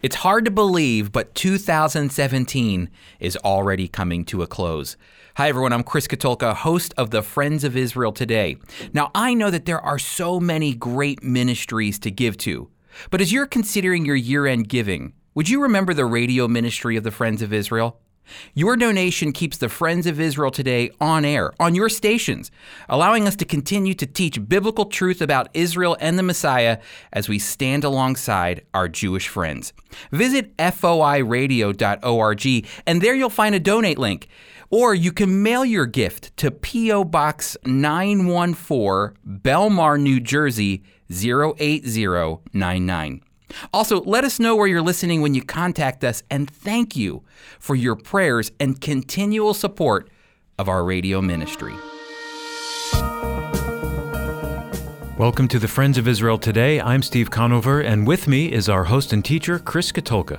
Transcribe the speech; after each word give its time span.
It's 0.00 0.14
hard 0.14 0.44
to 0.44 0.52
believe, 0.52 1.10
but 1.10 1.34
2017 1.34 2.88
is 3.18 3.36
already 3.38 3.88
coming 3.88 4.24
to 4.26 4.42
a 4.42 4.46
close. 4.46 4.96
Hi, 5.36 5.48
everyone. 5.48 5.72
I'm 5.72 5.82
Chris 5.82 6.06
Katulka, 6.06 6.54
host 6.54 6.94
of 6.96 7.10
the 7.10 7.20
Friends 7.20 7.64
of 7.64 7.76
Israel 7.76 8.12
Today. 8.12 8.58
Now, 8.92 9.10
I 9.12 9.34
know 9.34 9.50
that 9.50 9.64
there 9.66 9.80
are 9.80 9.98
so 9.98 10.38
many 10.38 10.72
great 10.72 11.24
ministries 11.24 11.98
to 12.00 12.12
give 12.12 12.36
to, 12.38 12.70
but 13.10 13.20
as 13.20 13.32
you're 13.32 13.46
considering 13.46 14.04
your 14.04 14.14
year 14.14 14.46
end 14.46 14.68
giving, 14.68 15.14
would 15.34 15.48
you 15.48 15.60
remember 15.60 15.92
the 15.92 16.06
radio 16.06 16.46
ministry 16.46 16.96
of 16.96 17.02
the 17.02 17.10
Friends 17.10 17.42
of 17.42 17.52
Israel? 17.52 17.98
Your 18.54 18.76
donation 18.76 19.32
keeps 19.32 19.58
the 19.58 19.68
Friends 19.68 20.06
of 20.06 20.20
Israel 20.20 20.50
today 20.50 20.90
on 21.00 21.24
air, 21.24 21.52
on 21.60 21.74
your 21.74 21.88
stations, 21.88 22.50
allowing 22.88 23.26
us 23.26 23.36
to 23.36 23.44
continue 23.44 23.94
to 23.94 24.06
teach 24.06 24.48
biblical 24.48 24.86
truth 24.86 25.20
about 25.20 25.48
Israel 25.54 25.96
and 26.00 26.18
the 26.18 26.22
Messiah 26.22 26.78
as 27.12 27.28
we 27.28 27.38
stand 27.38 27.84
alongside 27.84 28.64
our 28.74 28.88
Jewish 28.88 29.28
friends. 29.28 29.72
Visit 30.12 30.56
foiradio.org, 30.56 32.66
and 32.86 33.02
there 33.02 33.14
you'll 33.14 33.30
find 33.30 33.54
a 33.54 33.60
donate 33.60 33.98
link. 33.98 34.28
Or 34.70 34.94
you 34.94 35.12
can 35.12 35.42
mail 35.42 35.64
your 35.64 35.86
gift 35.86 36.36
to 36.36 36.50
P.O. 36.50 37.04
Box 37.04 37.56
914, 37.64 39.16
Bellmawr, 39.26 39.98
New 39.98 40.20
Jersey 40.20 40.82
08099. 41.10 43.22
Also, 43.72 44.00
let 44.02 44.24
us 44.24 44.38
know 44.38 44.54
where 44.54 44.66
you're 44.66 44.82
listening 44.82 45.20
when 45.20 45.34
you 45.34 45.42
contact 45.42 46.04
us, 46.04 46.22
and 46.30 46.50
thank 46.50 46.96
you 46.96 47.22
for 47.58 47.74
your 47.74 47.96
prayers 47.96 48.50
and 48.60 48.80
continual 48.80 49.54
support 49.54 50.10
of 50.58 50.68
our 50.68 50.84
radio 50.84 51.20
ministry. 51.20 51.74
Welcome 55.18 55.48
to 55.48 55.58
the 55.58 55.66
Friends 55.66 55.98
of 55.98 56.06
Israel 56.06 56.38
today. 56.38 56.80
I'm 56.80 57.02
Steve 57.02 57.30
Conover, 57.30 57.80
and 57.80 58.06
with 58.06 58.28
me 58.28 58.52
is 58.52 58.68
our 58.68 58.84
host 58.84 59.12
and 59.12 59.24
teacher, 59.24 59.58
Chris 59.58 59.90
Katulka. 59.90 60.38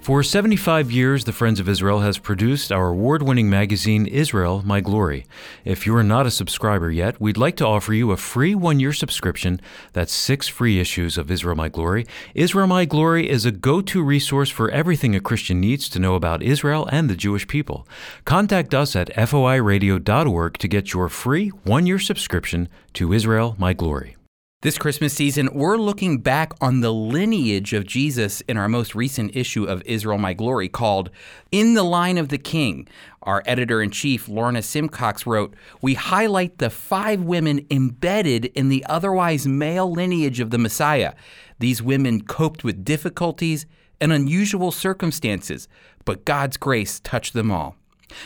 For 0.00 0.22
75 0.22 0.90
years, 0.90 1.24
the 1.24 1.32
Friends 1.32 1.60
of 1.60 1.68
Israel 1.68 2.00
has 2.00 2.16
produced 2.16 2.72
our 2.72 2.88
award 2.88 3.22
winning 3.22 3.50
magazine, 3.50 4.06
Israel 4.06 4.62
My 4.64 4.80
Glory. 4.80 5.26
If 5.66 5.84
you 5.84 5.94
are 5.96 6.02
not 6.02 6.26
a 6.26 6.30
subscriber 6.30 6.90
yet, 6.90 7.20
we'd 7.20 7.36
like 7.36 7.56
to 7.56 7.66
offer 7.66 7.92
you 7.92 8.10
a 8.10 8.16
free 8.16 8.54
one 8.54 8.80
year 8.80 8.94
subscription. 8.94 9.60
That's 9.92 10.12
six 10.12 10.48
free 10.48 10.80
issues 10.80 11.18
of 11.18 11.30
Israel 11.30 11.56
My 11.56 11.68
Glory. 11.68 12.06
Israel 12.34 12.66
My 12.66 12.86
Glory 12.86 13.28
is 13.28 13.44
a 13.44 13.50
go 13.50 13.82
to 13.82 14.02
resource 14.02 14.48
for 14.48 14.70
everything 14.70 15.14
a 15.14 15.20
Christian 15.20 15.60
needs 15.60 15.90
to 15.90 15.98
know 15.98 16.14
about 16.14 16.42
Israel 16.42 16.88
and 16.90 17.10
the 17.10 17.16
Jewish 17.16 17.46
people. 17.46 17.86
Contact 18.24 18.72
us 18.72 18.96
at 18.96 19.14
foiradio.org 19.14 20.56
to 20.56 20.68
get 20.68 20.94
your 20.94 21.10
free 21.10 21.48
one 21.48 21.86
year 21.86 21.98
subscription 21.98 22.68
to 22.94 23.12
Israel 23.12 23.56
My 23.58 23.74
Glory. 23.74 24.17
This 24.60 24.76
Christmas 24.76 25.12
season, 25.12 25.50
we're 25.52 25.76
looking 25.76 26.18
back 26.18 26.52
on 26.60 26.80
the 26.80 26.92
lineage 26.92 27.72
of 27.74 27.86
Jesus 27.86 28.40
in 28.48 28.56
our 28.56 28.68
most 28.68 28.92
recent 28.92 29.36
issue 29.36 29.62
of 29.62 29.84
Israel 29.86 30.18
My 30.18 30.34
Glory 30.34 30.68
called 30.68 31.10
In 31.52 31.74
the 31.74 31.84
Line 31.84 32.18
of 32.18 32.28
the 32.28 32.38
King. 32.38 32.88
Our 33.22 33.40
editor 33.46 33.80
in 33.80 33.92
chief, 33.92 34.28
Lorna 34.28 34.62
Simcox, 34.62 35.28
wrote 35.28 35.54
We 35.80 35.94
highlight 35.94 36.58
the 36.58 36.70
five 36.70 37.22
women 37.22 37.66
embedded 37.70 38.46
in 38.46 38.68
the 38.68 38.84
otherwise 38.86 39.46
male 39.46 39.92
lineage 39.92 40.40
of 40.40 40.50
the 40.50 40.58
Messiah. 40.58 41.14
These 41.60 41.80
women 41.80 42.22
coped 42.22 42.64
with 42.64 42.84
difficulties 42.84 43.64
and 44.00 44.12
unusual 44.12 44.72
circumstances, 44.72 45.68
but 46.04 46.24
God's 46.24 46.56
grace 46.56 46.98
touched 46.98 47.32
them 47.32 47.52
all. 47.52 47.76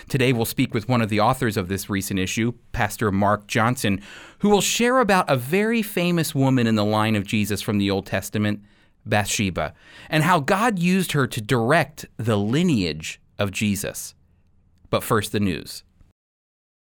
Today, 0.08 0.32
we'll 0.32 0.44
speak 0.44 0.74
with 0.74 0.88
one 0.88 1.02
of 1.02 1.08
the 1.08 1.20
authors 1.20 1.56
of 1.56 1.68
this 1.68 1.90
recent 1.90 2.18
issue, 2.18 2.52
Pastor 2.72 3.10
Mark 3.10 3.46
Johnson, 3.46 4.00
who 4.38 4.48
will 4.48 4.60
share 4.60 5.00
about 5.00 5.30
a 5.30 5.36
very 5.36 5.82
famous 5.82 6.34
woman 6.34 6.66
in 6.66 6.74
the 6.74 6.84
line 6.84 7.16
of 7.16 7.26
Jesus 7.26 7.62
from 7.62 7.78
the 7.78 7.90
Old 7.90 8.06
Testament, 8.06 8.62
Bathsheba, 9.06 9.74
and 10.08 10.22
how 10.22 10.40
God 10.40 10.78
used 10.78 11.12
her 11.12 11.26
to 11.26 11.40
direct 11.40 12.06
the 12.16 12.36
lineage 12.36 13.20
of 13.38 13.50
Jesus. 13.50 14.14
But 14.90 15.02
first, 15.02 15.32
the 15.32 15.40
news. 15.40 15.82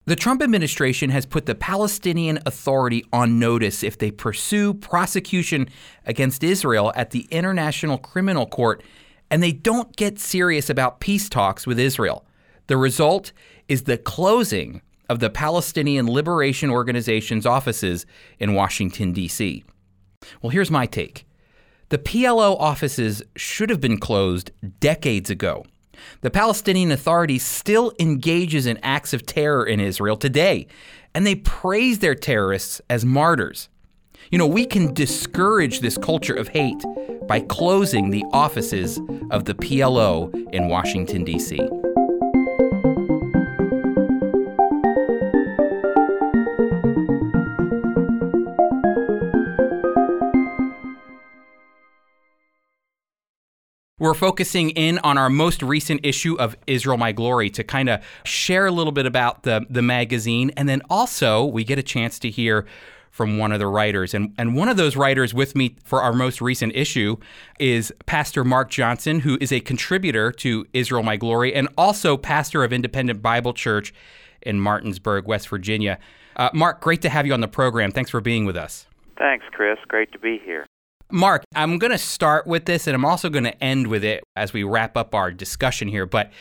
The 0.05 0.17
Trump 0.17 0.41
administration 0.41 1.11
has 1.11 1.25
put 1.25 1.45
the 1.45 1.55
Palestinian 1.55 2.39
Authority 2.45 3.05
on 3.13 3.39
notice 3.39 3.83
if 3.83 3.97
they 3.97 4.11
pursue 4.11 4.73
prosecution 4.73 5.69
against 6.05 6.43
Israel 6.43 6.91
at 6.93 7.11
the 7.11 7.25
International 7.31 7.97
Criminal 7.97 8.45
Court 8.45 8.83
and 9.31 9.41
they 9.41 9.53
don't 9.53 9.95
get 9.95 10.19
serious 10.19 10.69
about 10.69 10.99
peace 10.99 11.29
talks 11.29 11.65
with 11.65 11.79
Israel. 11.79 12.25
The 12.67 12.77
result 12.77 13.31
is 13.67 13.83
the 13.83 13.97
closing 13.97 14.81
of 15.09 15.19
the 15.19 15.29
Palestinian 15.29 16.07
Liberation 16.07 16.69
Organization's 16.69 17.45
offices 17.45 18.05
in 18.39 18.53
Washington, 18.53 19.11
D.C. 19.11 19.63
Well, 20.41 20.49
here's 20.49 20.71
my 20.71 20.85
take 20.85 21.25
the 21.89 21.97
PLO 21.97 22.59
offices 22.59 23.21
should 23.35 23.69
have 23.69 23.81
been 23.81 23.99
closed 23.99 24.51
decades 24.79 25.29
ago. 25.29 25.65
The 26.21 26.31
Palestinian 26.31 26.91
Authority 26.91 27.37
still 27.37 27.93
engages 27.99 28.65
in 28.65 28.79
acts 28.81 29.13
of 29.13 29.25
terror 29.25 29.65
in 29.65 29.79
Israel 29.79 30.17
today, 30.17 30.67
and 31.13 31.27
they 31.27 31.35
praise 31.35 31.99
their 31.99 32.15
terrorists 32.15 32.81
as 32.89 33.05
martyrs. 33.05 33.69
You 34.31 34.39
know, 34.39 34.47
we 34.47 34.65
can 34.65 34.93
discourage 34.93 35.81
this 35.81 35.97
culture 35.97 36.33
of 36.33 36.47
hate 36.47 36.83
by 37.27 37.41
closing 37.41 38.09
the 38.09 38.23
offices 38.31 38.99
of 39.29 39.45
the 39.45 39.53
PLO 39.53 40.33
in 40.51 40.69
Washington, 40.69 41.23
D.C. 41.23 41.59
We're 54.03 54.13
focusing 54.13 54.71
in 54.71 54.97
on 54.97 55.17
our 55.17 55.29
most 55.29 55.63
recent 55.63 56.01
issue 56.05 56.35
of 56.35 56.57
Israel 56.67 56.97
My 56.97 57.13
Glory 57.13 57.49
to 57.51 57.63
kind 57.63 57.87
of 57.87 58.03
share 58.25 58.65
a 58.65 58.71
little 58.71 58.91
bit 58.91 59.05
about 59.05 59.43
the, 59.43 59.65
the 59.69 59.81
magazine. 59.81 60.51
And 60.57 60.67
then 60.67 60.81
also, 60.89 61.45
we 61.45 61.63
get 61.63 61.79
a 61.79 61.83
chance 61.83 62.19
to 62.19 62.29
hear 62.29 62.65
from 63.11 63.37
one 63.37 63.53
of 63.53 63.59
the 63.59 63.67
writers. 63.67 64.13
And, 64.13 64.33
and 64.37 64.57
one 64.57 64.67
of 64.67 64.75
those 64.75 64.97
writers 64.97 65.33
with 65.33 65.55
me 65.55 65.77
for 65.85 66.01
our 66.01 66.11
most 66.11 66.41
recent 66.41 66.75
issue 66.75 67.15
is 67.61 67.93
Pastor 68.05 68.43
Mark 68.43 68.69
Johnson, 68.69 69.21
who 69.21 69.37
is 69.39 69.53
a 69.53 69.61
contributor 69.61 70.33
to 70.33 70.67
Israel 70.73 71.03
My 71.03 71.15
Glory 71.15 71.55
and 71.55 71.69
also 71.77 72.17
pastor 72.17 72.65
of 72.65 72.73
Independent 72.73 73.21
Bible 73.21 73.53
Church 73.53 73.93
in 74.41 74.59
Martinsburg, 74.59 75.27
West 75.27 75.47
Virginia. 75.47 75.97
Uh, 76.35 76.49
Mark, 76.53 76.81
great 76.81 77.01
to 77.03 77.09
have 77.09 77.25
you 77.25 77.33
on 77.33 77.39
the 77.39 77.47
program. 77.47 77.89
Thanks 77.89 78.11
for 78.11 78.19
being 78.19 78.43
with 78.43 78.57
us. 78.57 78.85
Thanks, 79.17 79.45
Chris. 79.53 79.77
Great 79.87 80.11
to 80.11 80.19
be 80.19 80.41
here. 80.43 80.65
Mark, 81.13 81.43
I'm 81.55 81.77
going 81.77 81.91
to 81.91 81.97
start 81.99 82.47
with 82.47 82.65
this 82.65 82.87
and 82.87 82.95
I'm 82.95 83.05
also 83.05 83.29
going 83.29 83.43
to 83.43 83.63
end 83.63 83.85
with 83.85 84.03
it 84.03 84.23
as 84.35 84.51
we 84.51 84.63
wrap 84.63 84.97
up 84.97 85.13
our 85.13 85.31
discussion 85.31 85.87
here. 85.87 86.07
But, 86.07 86.31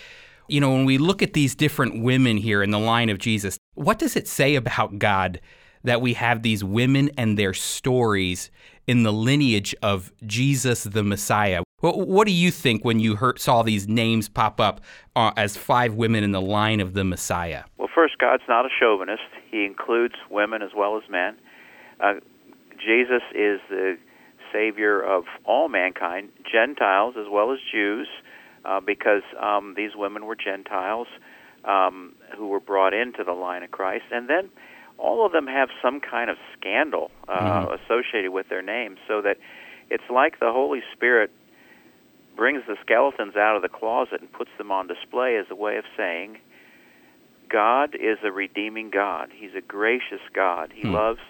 you 0.49 0.63
know, 0.63 0.73
when 0.73 0.87
we 0.87 0.97
look 0.97 1.21
at 1.21 1.35
these 1.35 1.55
different 1.55 2.03
women 2.03 2.39
here 2.39 2.63
in 2.63 2.71
the 2.71 2.79
line 2.79 3.11
of 3.11 3.19
Jesus, 3.19 3.59
what 3.75 3.99
does 3.99 4.17
it 4.17 4.27
say 4.27 4.55
about 4.55 4.99
God 4.99 5.43
that 5.85 6.01
we 6.01 6.15
have 6.15 6.41
these 6.41 6.65
women 6.65 7.11
and 7.19 7.39
their 7.39 7.53
stories 7.53 8.51
in 8.87 9.03
the 9.03 9.13
lineage 9.13 9.75
of 9.83 10.11
Jesus 10.25 10.85
the 10.85 11.03
Messiah? 11.03 11.65
What, 11.81 12.27
do 12.27 12.33
you 12.33 12.51
think 12.51 12.83
when 12.83 12.99
you 12.99 13.17
heard, 13.17 13.39
saw 13.39 13.63
these 13.63 13.87
names 13.87 14.31
pop 14.31 14.59
up 14.59 14.81
uh, 15.15 15.33
as 15.37 15.55
five 15.55 15.97
women 15.97 16.25
in 16.25 16.33
the 16.33 16.41
line 16.41 16.81
of 16.81 16.95
the 16.95 17.05
Messiah? 17.05 17.65
Well, 17.77 17.91
first, 17.95 18.17
God's 18.19 18.45
not 18.49 18.65
a 18.65 18.71
chauvinist, 18.81 19.21
He 19.51 19.67
includes 19.67 20.15
women 20.31 20.63
as 20.63 20.71
well 20.75 20.97
as 20.97 21.03
men. 21.11 21.37
Uh, 22.01 22.15
Jesus 22.83 23.21
is 23.35 23.61
the 23.69 23.99
Savior 24.53 25.01
of 25.01 25.25
all 25.45 25.69
mankind, 25.69 26.31
Gentiles 26.51 27.15
as 27.19 27.27
well 27.31 27.53
as 27.53 27.59
Jews, 27.73 28.09
uh, 28.65 28.81
because 28.81 29.23
um, 29.41 29.75
these 29.77 29.93
women 29.97 30.27
were 30.27 30.37
Gentiles 30.37 31.09
um, 31.65 32.15
who 32.37 32.49
were 32.49 32.61
brought 32.61 32.95
into 32.95 33.25
the 33.25 33.33
line 33.33 33.63
of 33.63 33.71
Christ. 33.71 34.05
And 34.13 34.29
then 34.29 34.51
all 34.99 35.25
of 35.27 35.33
them 35.33 35.47
have 35.47 35.69
some 35.83 36.01
kind 36.01 36.31
of 36.31 36.37
scandal 36.57 37.11
uh, 37.29 37.39
mm-hmm. 37.39 37.73
associated 37.75 38.31
with 38.31 38.49
their 38.49 38.63
name, 38.63 38.97
so 39.09 39.23
that 39.23 39.39
it's 39.91 40.09
like 40.11 40.39
the 40.39 40.53
Holy 40.53 40.81
Spirit 40.93 41.31
brings 42.37 42.63
the 42.67 42.77
skeletons 42.83 43.37
out 43.37 43.57
of 43.57 43.63
the 43.63 43.69
closet 43.69 44.21
and 44.21 44.33
puts 44.33 44.51
them 44.59 44.71
on 44.71 44.87
display 44.87 45.37
as 45.37 45.47
a 45.51 45.55
way 45.55 45.77
of 45.77 45.85
saying, 45.97 46.39
God 47.49 47.95
is 47.95 48.19
a 48.25 48.33
redeeming 48.33 48.91
God. 48.91 49.29
He's 49.35 49.55
a 49.55 49.61
gracious 49.61 50.23
God. 50.33 50.73
He 50.75 50.85
mm. 50.85 50.93
loves 50.93 51.21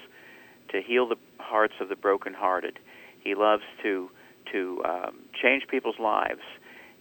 to 0.70 0.81
heal 0.81 1.08
the 1.08 1.17
hearts 1.38 1.75
of 1.81 1.88
the 1.88 1.96
brokenhearted. 1.96 2.79
He 3.22 3.34
loves 3.34 3.62
to 3.82 4.10
to 4.52 4.82
um, 4.84 5.20
change 5.40 5.64
people's 5.70 5.98
lives, 5.98 6.42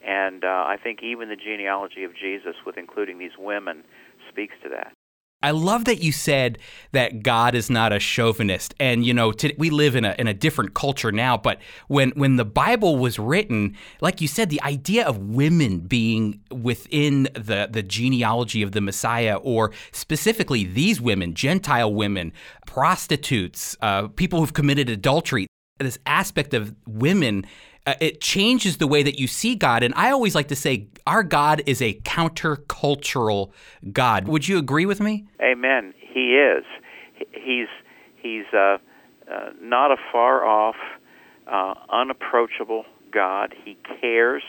and 0.06 0.44
uh, 0.44 0.48
I 0.48 0.78
think 0.82 1.00
even 1.04 1.30
the 1.30 1.36
genealogy 1.36 2.04
of 2.04 2.16
Jesus, 2.16 2.56
with 2.66 2.78
including 2.78 3.20
these 3.20 3.38
women, 3.38 3.84
speaks 4.30 4.54
to 4.64 4.70
that. 4.70 4.94
I 5.44 5.52
love 5.52 5.86
that 5.86 6.04
you 6.04 6.12
said 6.12 6.60
that 6.92 7.24
God 7.24 7.56
is 7.56 7.70
not 7.70 7.92
a 7.92 8.00
chauvinist, 8.00 8.76
and 8.80 9.04
you 9.04 9.14
know 9.14 9.34
we 9.58 9.72
live 9.72 9.96
in 9.96 10.06
a 10.06 10.16
in 10.20 10.28
a 10.28 10.36
different 10.36 10.76
culture 10.76 11.12
now. 11.12 11.36
But 11.36 11.60
when 11.88 12.12
when 12.12 12.36
the 12.36 12.46
Bible 12.46 12.98
was 12.98 13.18
written, 13.18 13.76
like 14.02 14.22
you 14.22 14.28
said, 14.28 14.52
the 14.52 14.62
idea 14.62 15.04
of 15.06 15.18
women 15.18 15.80
being 15.80 16.42
within 16.52 17.24
the 17.34 17.68
the 17.72 17.82
genealogy 17.82 18.62
of 18.62 18.74
the 18.74 18.82
Messiah, 18.82 19.38
or 19.38 19.72
specifically 19.92 20.64
these 20.64 21.02
women, 21.02 21.34
Gentile 21.34 21.92
women, 21.92 22.34
prostitutes, 22.68 23.76
uh, 23.82 24.10
people 24.10 24.40
who've 24.40 24.54
committed 24.54 24.92
adultery, 24.92 25.48
this 25.84 26.00
aspect 26.06 26.54
of 26.54 26.76
women 26.86 27.46
uh, 27.88 27.96
it 28.00 28.22
changes 28.22 28.78
the 28.78 28.88
way 28.88 29.02
that 29.02 29.20
you 29.20 29.28
see 29.28 29.56
God. 29.56 29.82
And 29.82 29.94
I 29.96 30.12
always 30.12 30.36
like 30.36 30.50
to 30.50 30.56
say 30.56 30.88
our 31.08 31.24
God 31.24 31.64
is 31.66 31.82
a 31.82 31.96
countercultural 32.02 33.52
God. 33.92 34.28
Would 34.28 34.48
you 34.48 34.60
agree 34.60 34.86
with 34.86 35.00
me? 35.00 35.26
Amen. 35.42 35.94
He 36.00 36.36
is. 36.36 36.64
He's 37.32 37.68
he's 38.22 38.46
uh, 38.54 38.78
uh, 39.32 39.50
not 39.60 39.92
a 39.92 39.98
far 40.12 40.46
off, 40.46 40.76
uh, 41.48 41.74
unapproachable 41.90 42.86
God. 43.12 43.56
He 43.66 43.78
cares, 44.00 44.44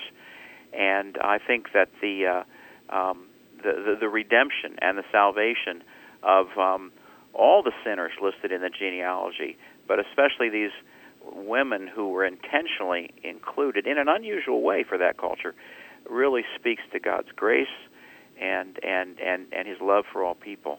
and 0.73 1.17
I 1.19 1.39
think 1.39 1.69
that 1.73 1.89
the, 2.03 2.45
uh, 2.91 2.95
um, 2.95 3.27
the, 3.59 3.73
the 3.73 3.97
the 4.01 4.09
redemption 4.09 4.77
and 4.83 4.99
the 4.99 5.05
salvation 5.11 5.83
of 6.23 6.47
um, 6.59 6.93
all 7.33 7.63
the 7.63 7.73
sinners 7.83 8.13
listed 8.21 8.53
in 8.53 8.61
the 8.61 8.71
genealogy, 8.71 9.57
but 9.89 9.99
especially 9.99 10.51
these 10.51 10.71
women 11.35 11.89
who 11.89 12.09
were 12.09 12.25
intentionally 12.25 13.11
included 13.23 13.87
in 13.87 13.99
an 13.99 14.09
unusual 14.09 14.63
way 14.63 14.85
for 14.89 14.99
that 14.99 15.19
culture, 15.19 15.55
really 16.09 16.43
speaks 16.59 16.83
to 16.93 17.01
God's 17.01 17.29
grace 17.35 17.67
and 18.41 18.79
and 18.83 19.21
and 19.21 19.47
and 19.53 19.69
His 19.69 19.79
love 19.81 20.05
for 20.13 20.25
all 20.25 20.35
people. 20.35 20.79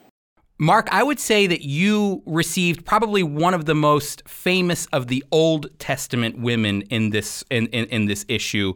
Mark, 0.59 0.87
I 0.91 1.03
would 1.03 1.19
say 1.19 1.47
that 1.47 1.63
you 1.63 2.21
received 2.25 2.85
probably 2.85 3.23
one 3.23 3.53
of 3.53 3.65
the 3.65 3.73
most 3.73 4.27
famous 4.27 4.85
of 4.87 5.07
the 5.07 5.23
Old 5.31 5.67
Testament 5.79 6.37
women 6.37 6.83
in 6.83 7.09
this 7.09 7.43
in, 7.49 7.67
in, 7.67 7.85
in 7.85 8.05
this 8.05 8.23
issue, 8.27 8.73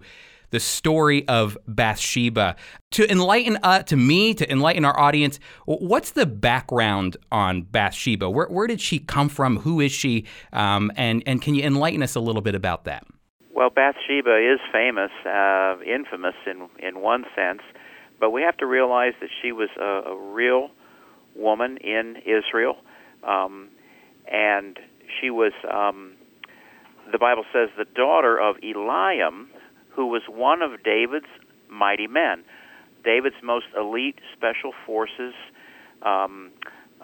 the 0.50 0.60
story 0.60 1.28
of 1.28 1.58
Bathsheba. 1.68 2.56
To 2.92 3.12
enlighten 3.12 3.58
uh, 3.64 3.84
to 3.84 3.98
me, 3.98 4.34
to 4.34 4.50
enlighten 4.52 4.86
our 4.86 4.98
audience, 5.00 5.40
what's 5.66 6.12
the 6.12 6.26
background 6.26 7.18
on 7.32 7.64
Bathsheba? 7.64 8.30
Where, 8.30 8.48
where 8.48 8.68
did 8.68 8.82
she 8.82 9.00
come 9.00 9.30
from? 9.30 9.58
Who 9.58 9.80
is 9.82 9.92
she? 9.92 10.26
Um, 10.54 10.92
and 10.96 11.24
and 11.26 11.42
can 11.42 11.56
you 11.56 11.64
enlighten 11.64 12.02
us 12.04 12.16
a 12.16 12.20
little 12.20 12.42
bit 12.42 12.56
about 12.56 12.86
that? 12.86 13.06
Well, 13.54 13.70
Bathsheba 13.70 14.38
is 14.38 14.60
famous, 14.72 15.12
uh, 15.26 15.78
infamous 15.86 16.36
in 16.46 16.70
in 16.80 17.02
one 17.02 17.26
sense, 17.36 17.62
but 18.20 18.32
we 18.32 18.42
have 18.44 18.58
to 18.58 18.66
realize 18.66 19.14
that 19.20 19.30
she 19.42 19.52
was 19.52 19.70
a, 19.80 20.12
a 20.12 20.16
real 20.34 20.70
woman 21.36 21.78
in 21.78 22.18
Israel, 22.26 22.78
um, 23.24 23.70
and 24.32 24.80
she 25.20 25.30
was. 25.30 25.54
Um, 25.72 26.14
the 27.12 27.18
Bible 27.18 27.46
says 27.54 27.70
the 27.78 27.86
daughter 27.86 28.38
of 28.38 28.58
Eliam, 28.58 29.48
who 29.98 30.06
was 30.06 30.22
one 30.30 30.62
of 30.62 30.84
David's 30.84 31.26
mighty 31.70 32.06
men, 32.06 32.44
David's 33.04 33.36
most 33.44 33.66
elite 33.76 34.20
special 34.32 34.72
forces 34.86 35.34
um, 36.04 36.52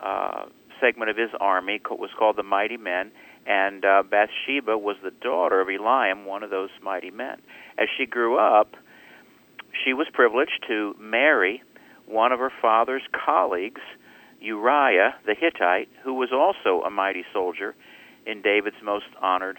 uh, 0.01 0.45
segment 0.79 1.09
of 1.09 1.17
his 1.17 1.31
army 1.41 1.81
was 1.89 2.11
called 2.17 2.35
the 2.35 2.43
Mighty 2.43 2.77
Men, 2.77 3.11
and 3.47 3.83
uh, 3.83 4.03
Bathsheba 4.03 4.77
was 4.77 4.95
the 5.03 5.09
daughter 5.09 5.59
of 5.59 5.69
Eliam, 5.69 6.25
one 6.25 6.43
of 6.43 6.51
those 6.51 6.69
mighty 6.83 7.09
men. 7.09 7.41
As 7.79 7.87
she 7.97 8.05
grew 8.05 8.37
up, 8.37 8.75
she 9.83 9.93
was 9.93 10.05
privileged 10.13 10.63
to 10.67 10.95
marry 10.99 11.63
one 12.05 12.31
of 12.31 12.37
her 12.37 12.51
father's 12.61 13.01
colleagues, 13.25 13.81
Uriah 14.39 15.15
the 15.25 15.33
Hittite, 15.33 15.89
who 16.03 16.13
was 16.13 16.29
also 16.31 16.85
a 16.85 16.91
mighty 16.91 17.25
soldier 17.33 17.73
in 18.27 18.43
David's 18.43 18.83
most 18.83 19.07
honored 19.19 19.57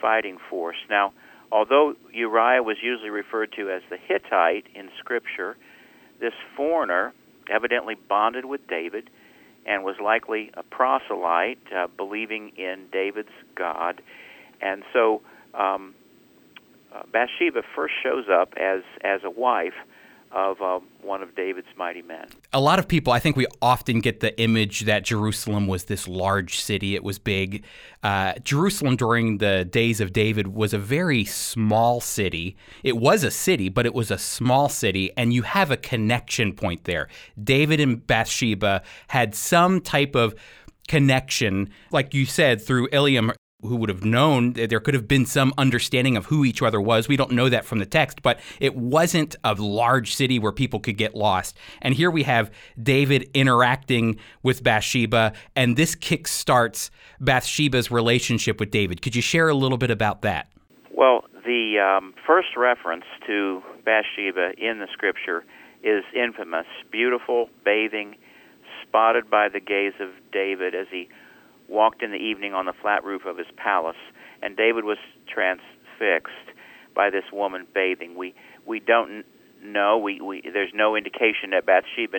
fighting 0.00 0.38
force. 0.50 0.78
Now, 0.90 1.12
Although 1.52 1.94
Uriah 2.12 2.62
was 2.62 2.76
usually 2.82 3.10
referred 3.10 3.52
to 3.52 3.70
as 3.70 3.82
the 3.88 3.96
Hittite 3.96 4.66
in 4.74 4.88
Scripture, 4.98 5.56
this 6.20 6.32
foreigner 6.56 7.12
evidently 7.50 7.94
bonded 7.94 8.44
with 8.44 8.66
David 8.68 9.10
and 9.64 9.84
was 9.84 9.96
likely 10.02 10.50
a 10.54 10.62
proselyte, 10.62 11.58
uh, 11.74 11.86
believing 11.96 12.52
in 12.56 12.86
David's 12.92 13.28
God. 13.54 14.00
And 14.60 14.82
so 14.92 15.22
um, 15.54 15.94
uh, 16.94 17.02
Bathsheba 17.12 17.62
first 17.74 17.94
shows 18.02 18.26
up 18.32 18.54
as, 18.56 18.82
as 19.02 19.20
a 19.24 19.30
wife 19.30 19.74
of 20.36 20.60
uh, 20.60 20.80
one 21.00 21.22
of 21.22 21.34
David's 21.34 21.68
mighty 21.78 22.02
men. 22.02 22.28
A 22.52 22.60
lot 22.60 22.78
of 22.78 22.86
people, 22.86 23.10
I 23.10 23.18
think 23.18 23.36
we 23.36 23.46
often 23.62 24.00
get 24.00 24.20
the 24.20 24.38
image 24.38 24.80
that 24.80 25.02
Jerusalem 25.02 25.66
was 25.66 25.84
this 25.84 26.06
large 26.06 26.60
city. 26.60 26.94
It 26.94 27.02
was 27.02 27.18
big. 27.18 27.64
Uh, 28.02 28.34
Jerusalem 28.44 28.96
during 28.96 29.38
the 29.38 29.64
days 29.64 29.98
of 29.98 30.12
David 30.12 30.48
was 30.48 30.74
a 30.74 30.78
very 30.78 31.24
small 31.24 32.02
city. 32.02 32.54
It 32.84 32.98
was 32.98 33.24
a 33.24 33.30
city, 33.30 33.70
but 33.70 33.86
it 33.86 33.94
was 33.94 34.10
a 34.10 34.18
small 34.18 34.68
city, 34.68 35.10
and 35.16 35.32
you 35.32 35.40
have 35.40 35.70
a 35.70 35.76
connection 35.78 36.52
point 36.52 36.84
there. 36.84 37.08
David 37.42 37.80
and 37.80 38.06
Bathsheba 38.06 38.82
had 39.08 39.34
some 39.34 39.80
type 39.80 40.14
of 40.14 40.34
connection, 40.86 41.70
like 41.90 42.12
you 42.12 42.26
said, 42.26 42.60
through 42.60 42.88
Eliam, 42.90 43.34
who 43.62 43.76
would 43.76 43.88
have 43.88 44.04
known 44.04 44.52
that 44.54 44.70
there 44.70 44.80
could 44.80 44.94
have 44.94 45.08
been 45.08 45.24
some 45.24 45.52
understanding 45.56 46.16
of 46.16 46.26
who 46.26 46.44
each 46.44 46.62
other 46.62 46.80
was. 46.80 47.08
We 47.08 47.16
don't 47.16 47.32
know 47.32 47.48
that 47.48 47.64
from 47.64 47.78
the 47.78 47.86
text, 47.86 48.22
but 48.22 48.38
it 48.60 48.76
wasn't 48.76 49.34
a 49.44 49.54
large 49.54 50.14
city 50.14 50.38
where 50.38 50.52
people 50.52 50.78
could 50.78 50.98
get 50.98 51.14
lost. 51.14 51.56
And 51.80 51.94
here 51.94 52.10
we 52.10 52.22
have 52.24 52.50
David 52.80 53.30
interacting 53.32 54.18
with 54.42 54.62
Bathsheba, 54.62 55.32
and 55.54 55.76
this 55.76 55.94
kick 55.94 56.28
starts 56.28 56.90
Bathsheba's 57.20 57.90
relationship 57.90 58.60
with 58.60 58.70
David. 58.70 59.00
Could 59.00 59.16
you 59.16 59.22
share 59.22 59.48
a 59.48 59.54
little 59.54 59.78
bit 59.78 59.90
about 59.90 60.22
that? 60.22 60.48
Well, 60.94 61.24
the 61.44 61.78
um, 61.78 62.14
first 62.26 62.48
reference 62.56 63.04
to 63.26 63.62
Bathsheba 63.84 64.52
in 64.58 64.80
the 64.80 64.88
scripture 64.92 65.44
is 65.82 66.04
infamous, 66.14 66.66
beautiful, 66.90 67.48
bathing, 67.64 68.16
spotted 68.82 69.30
by 69.30 69.48
the 69.48 69.60
gaze 69.60 69.94
of 70.00 70.10
David 70.32 70.74
as 70.74 70.86
he 70.90 71.08
walked 71.68 72.02
in 72.02 72.10
the 72.10 72.18
evening 72.18 72.54
on 72.54 72.66
the 72.66 72.72
flat 72.72 73.04
roof 73.04 73.24
of 73.26 73.38
his 73.38 73.46
palace, 73.56 73.96
and 74.42 74.56
David 74.56 74.84
was 74.84 74.98
transfixed 75.32 76.32
by 76.94 77.10
this 77.10 77.24
woman 77.32 77.66
bathing. 77.74 78.16
We 78.16 78.34
we 78.66 78.80
don't 78.80 79.24
know. 79.62 79.98
We, 79.98 80.20
we 80.20 80.42
there's 80.52 80.72
no 80.74 80.96
indication 80.96 81.50
that 81.50 81.66
Bathsheba 81.66 82.18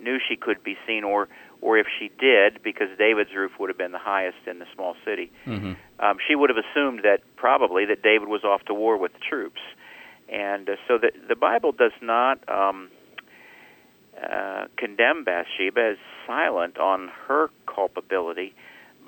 knew 0.00 0.18
she 0.28 0.36
could 0.36 0.62
be 0.62 0.76
seen, 0.86 1.04
or 1.04 1.28
or 1.60 1.78
if 1.78 1.86
she 1.98 2.10
did, 2.20 2.62
because 2.62 2.88
David's 2.98 3.34
roof 3.34 3.52
would 3.58 3.68
have 3.68 3.78
been 3.78 3.92
the 3.92 3.98
highest 3.98 4.38
in 4.46 4.58
the 4.58 4.66
small 4.74 4.94
city. 5.04 5.32
Mm-hmm. 5.46 5.72
Um, 5.98 6.16
she 6.26 6.34
would 6.34 6.50
have 6.50 6.58
assumed 6.58 7.00
that 7.02 7.20
probably 7.36 7.84
that 7.86 8.02
David 8.02 8.28
was 8.28 8.44
off 8.44 8.62
to 8.66 8.74
war 8.74 8.96
with 8.96 9.12
the 9.12 9.18
troops, 9.18 9.60
and 10.28 10.68
uh, 10.68 10.76
so 10.86 10.98
the 10.98 11.12
the 11.28 11.36
Bible 11.36 11.72
does 11.72 11.92
not. 12.00 12.38
Um, 12.48 12.90
uh, 14.18 14.66
condemn 14.76 15.22
Bathsheba 15.22 15.92
as 15.92 15.96
silent 16.26 16.76
on 16.76 17.08
her 17.28 17.50
culpability, 17.72 18.52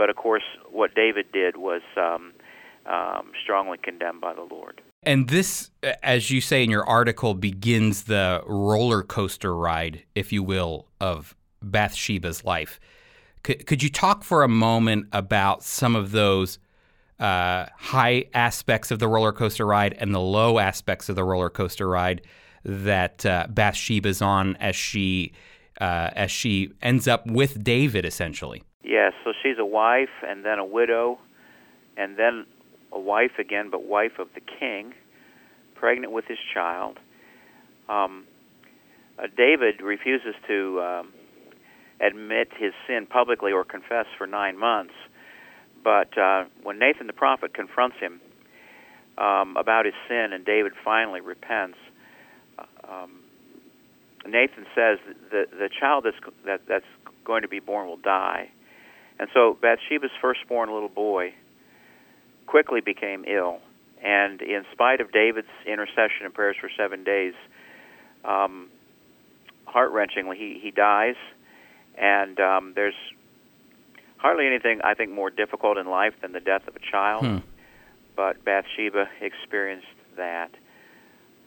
but 0.01 0.09
of 0.09 0.17
course, 0.17 0.45
what 0.73 0.95
David 0.95 1.31
did 1.31 1.59
was 1.59 1.83
um, 1.99 2.33
um, 2.87 3.33
strongly 3.43 3.77
condemned 3.77 4.23
by 4.23 4.33
the 4.33 4.41
Lord. 4.41 4.81
And 5.03 5.29
this, 5.29 5.71
as 6.03 6.31
you 6.31 6.41
say 6.41 6.65
in 6.65 6.71
your 6.71 6.87
article, 6.89 7.35
begins 7.35 8.05
the 8.05 8.43
roller 8.47 9.03
coaster 9.03 9.55
ride, 9.55 10.05
if 10.15 10.33
you 10.33 10.43
will, 10.43 10.87
of 11.03 11.37
Bathsheba's 11.61 12.47
life. 12.47 12.81
Could, 13.43 13.67
could 13.67 13.83
you 13.83 13.91
talk 13.91 14.25
for 14.25 14.43
a 14.43 14.49
moment 14.49 15.07
about 15.13 15.63
some 15.63 15.95
of 15.95 16.13
those 16.13 16.59
uh, 17.19 17.67
high 17.77 18.25
aspects 18.33 18.91
of 18.91 19.01
the 19.01 19.09
roller 19.09 19.33
coaster 19.33 19.67
ride 19.67 19.95
and 19.99 20.15
the 20.15 20.19
low 20.19 20.59
aspects 20.59 21.11
of 21.11 21.17
the 21.17 21.25
roller 21.25 21.51
coaster 21.51 21.87
ride 21.87 22.23
that 22.65 23.27
uh, 23.27 23.49
Bathsheba's 23.51 24.23
on 24.23 24.57
as 24.57 24.75
she 24.75 25.33
uh, 25.79 26.09
as 26.15 26.31
she 26.31 26.73
ends 26.81 27.07
up 27.07 27.27
with 27.27 27.63
David, 27.63 28.07
essentially? 28.07 28.63
Yes, 28.83 29.13
so 29.25 29.33
she's 29.43 29.59
a 29.59 29.65
wife 29.65 30.09
and 30.27 30.45
then 30.45 30.59
a 30.59 30.65
widow 30.65 31.19
and 31.97 32.17
then 32.17 32.47
a 32.93 32.99
wife 32.99 33.39
again, 33.39 33.71
but 33.71 33.85
wife 33.85 34.19
of 34.19 34.29
the 34.35 34.41
king, 34.41 34.95
pregnant 35.75 36.13
with 36.13 36.25
his 36.27 36.39
child. 36.55 36.99
Um, 37.89 38.25
uh, 39.19 39.27
David 39.37 39.83
refuses 39.83 40.35
to 40.49 40.81
um, 40.81 41.13
admit 42.01 42.49
his 42.57 42.73
sin 42.87 43.07
publicly 43.07 43.53
or 43.53 43.65
confess 43.65 44.07
for 44.17 44.27
nine 44.27 44.59
months. 44.59 44.95
But 45.83 46.17
uh, 46.17 46.45
when 46.63 46.79
Nathan 46.79 47.07
the 47.07 47.13
prophet 47.13 47.55
confronts 47.55 47.97
him 47.99 48.21
um, 49.19 49.57
about 49.57 49.85
his 49.85 49.95
sin 50.09 50.33
and 50.33 50.45
David 50.45 50.73
finally 50.85 51.21
repents, 51.21 51.79
uh, 52.59 52.65
um, 52.89 53.21
Nathan 54.27 54.67
says 54.75 54.99
the, 55.31 55.47
the 55.51 55.69
child 55.79 56.05
that's, 56.05 56.35
that, 56.45 56.63
that's 56.69 56.85
going 57.25 57.43
to 57.43 57.49
be 57.49 57.61
born 57.61 57.87
will 57.87 57.97
die. 57.97 58.51
And 59.21 59.29
so 59.35 59.55
Bathsheba's 59.61 60.11
firstborn 60.23 60.73
little 60.73 60.89
boy 60.89 61.35
quickly 62.47 62.81
became 62.81 63.27
ill. 63.29 63.59
And 64.03 64.41
in 64.41 64.65
spite 64.73 65.03
of 65.03 65.13
David's 65.13 65.47
intercession 65.67 66.25
and 66.25 66.33
prayers 66.33 66.57
for 66.59 66.71
seven 66.75 67.05
days, 67.05 67.35
um, 68.25 68.71
heart 69.67 69.93
wrenchingly, 69.93 70.37
he, 70.37 70.59
he 70.63 70.71
dies. 70.71 71.17
And 71.99 72.41
um, 72.41 72.73
there's 72.75 72.95
hardly 74.17 74.47
anything, 74.47 74.81
I 74.83 74.95
think, 74.95 75.11
more 75.11 75.29
difficult 75.29 75.77
in 75.77 75.87
life 75.87 76.15
than 76.23 76.33
the 76.33 76.41
death 76.41 76.67
of 76.67 76.75
a 76.75 76.81
child. 76.91 77.27
Hmm. 77.27 77.39
But 78.17 78.43
Bathsheba 78.43 79.05
experienced 79.21 79.87
that. 80.17 80.51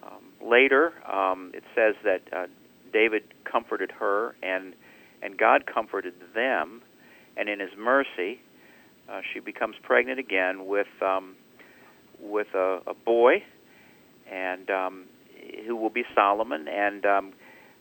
Um, 0.04 0.48
later, 0.48 0.94
um, 1.12 1.52
it 1.56 1.64
says 1.74 1.96
that 2.04 2.22
uh, 2.32 2.46
David 2.92 3.24
comforted 3.46 3.90
her, 3.94 4.36
and 4.44 4.76
and 5.24 5.38
God 5.38 5.66
comforted 5.66 6.14
them 6.36 6.82
and 7.38 7.50
in 7.50 7.60
His 7.60 7.72
mercy, 7.78 8.40
uh, 9.10 9.22
she 9.34 9.40
becomes 9.40 9.76
pregnant 9.84 10.20
again 10.20 10.66
with 10.68 10.88
um, 11.02 11.36
with 12.20 12.48
a, 12.54 12.80
a 12.88 12.94
boy, 12.94 13.44
and 14.32 14.70
um, 14.70 15.06
who 15.66 15.76
will 15.76 15.90
be 15.90 16.04
Solomon. 16.16 16.68
And 16.68 17.06
um, 17.06 17.34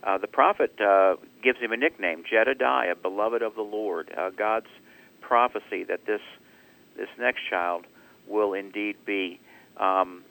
uh, 0.03 0.19
the 0.19 0.27
prophet 0.27 0.75
uh, 0.81 1.17
gives 1.43 1.59
him 1.61 1.73
a 1.73 1.77
nickname, 1.77 2.25
Jedediah, 2.29 2.97
beloved 2.97 3.43
of 3.43 3.55
the 3.55 3.63
Lord. 3.63 4.11
Uh, 4.17 4.31
God's 4.31 4.67
prophecy 5.21 5.85
that 5.85 6.07
this 6.07 6.21
this 6.97 7.09
next 7.19 7.41
child 7.49 7.87
will 8.29 8.53
indeed 8.53 8.97
be 9.07 9.41
um, 9.79 10.23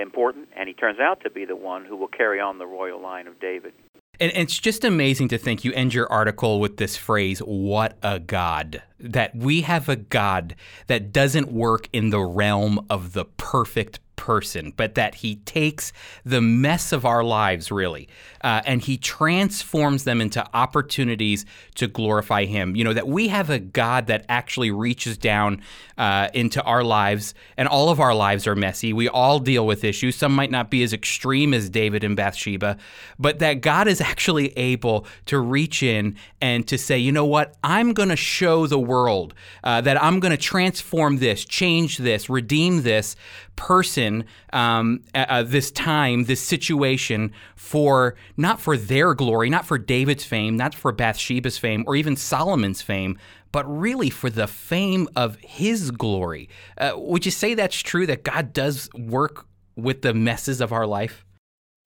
important, 0.00 0.48
and 0.56 0.68
he 0.68 0.74
turns 0.74 1.00
out 1.00 1.20
to 1.22 1.30
be 1.30 1.44
the 1.44 1.56
one 1.56 1.84
who 1.84 1.96
will 1.96 2.08
carry 2.08 2.40
on 2.40 2.58
the 2.58 2.66
royal 2.66 3.00
line 3.00 3.26
of 3.26 3.40
David. 3.40 3.72
And 4.20 4.30
it's 4.34 4.58
just 4.58 4.84
amazing 4.84 5.28
to 5.28 5.38
think 5.38 5.64
you 5.64 5.72
end 5.72 5.94
your 5.94 6.10
article 6.12 6.60
with 6.60 6.76
this 6.76 6.94
phrase, 6.94 7.38
what 7.38 7.96
a 8.02 8.20
God. 8.20 8.82
That 8.98 9.34
we 9.34 9.62
have 9.62 9.88
a 9.88 9.96
God 9.96 10.54
that 10.88 11.10
doesn't 11.10 11.50
work 11.50 11.88
in 11.90 12.10
the 12.10 12.20
realm 12.20 12.84
of 12.90 13.14
the 13.14 13.24
perfect 13.24 13.98
person, 14.20 14.72
but 14.76 14.94
that 14.96 15.14
he 15.16 15.36
takes 15.36 15.92
the 16.26 16.42
mess 16.42 16.92
of 16.92 17.06
our 17.06 17.24
lives, 17.24 17.72
really, 17.72 18.06
uh, 18.42 18.60
and 18.66 18.82
he 18.82 18.98
transforms 18.98 20.04
them 20.04 20.20
into 20.20 20.46
opportunities 20.54 21.46
to 21.74 21.88
glorify 21.88 22.44
him. 22.44 22.76
You 22.76 22.84
know, 22.84 22.92
that 22.92 23.08
we 23.08 23.28
have 23.28 23.48
a 23.48 23.58
God 23.58 24.08
that 24.08 24.26
actually 24.28 24.70
reaches 24.70 25.16
down 25.16 25.62
uh, 25.96 26.28
into 26.34 26.62
our 26.62 26.84
lives, 26.84 27.34
and 27.56 27.66
all 27.66 27.88
of 27.88 27.98
our 27.98 28.14
lives 28.14 28.46
are 28.46 28.54
messy. 28.54 28.92
We 28.92 29.08
all 29.08 29.38
deal 29.38 29.66
with 29.66 29.84
issues. 29.84 30.16
Some 30.16 30.34
might 30.34 30.50
not 30.50 30.70
be 30.70 30.82
as 30.82 30.92
extreme 30.92 31.54
as 31.54 31.70
David 31.70 32.04
and 32.04 32.14
Bathsheba, 32.14 32.76
but 33.18 33.38
that 33.38 33.62
God 33.62 33.88
is 33.88 34.00
actually 34.02 34.48
able 34.58 35.06
to 35.26 35.38
reach 35.38 35.82
in 35.82 36.16
and 36.42 36.68
to 36.68 36.76
say, 36.76 36.98
you 36.98 37.10
know 37.10 37.24
what, 37.24 37.56
I'm 37.64 37.94
going 37.94 38.10
to 38.10 38.16
show 38.16 38.66
the 38.66 38.78
world 38.78 39.32
uh, 39.64 39.80
that 39.80 40.02
I'm 40.02 40.20
going 40.20 40.36
to 40.36 40.42
transform 40.54 41.18
this, 41.18 41.46
change 41.46 41.96
this, 41.96 42.28
redeem 42.28 42.82
this 42.82 43.16
person, 43.56 44.09
um, 44.52 45.02
uh, 45.14 45.42
this 45.42 45.70
time, 45.70 46.24
this 46.24 46.40
situation 46.40 47.32
for 47.56 48.14
not 48.36 48.60
for 48.60 48.76
their 48.76 49.14
glory, 49.14 49.48
not 49.50 49.64
for 49.64 49.78
David's 49.78 50.24
fame, 50.24 50.56
not 50.56 50.74
for 50.74 50.92
Bathsheba's 50.92 51.58
fame, 51.58 51.84
or 51.86 51.96
even 51.96 52.16
Solomon's 52.16 52.82
fame, 52.82 53.18
but 53.52 53.64
really 53.66 54.10
for 54.10 54.30
the 54.30 54.46
fame 54.46 55.08
of 55.16 55.36
his 55.36 55.90
glory. 55.90 56.48
Uh, 56.78 56.92
would 56.96 57.24
you 57.24 57.32
say 57.32 57.54
that's 57.54 57.80
true 57.80 58.06
that 58.06 58.22
God 58.22 58.52
does 58.52 58.88
work 58.94 59.46
with 59.76 60.02
the 60.02 60.14
messes 60.14 60.60
of 60.60 60.72
our 60.72 60.86
life? 60.86 61.24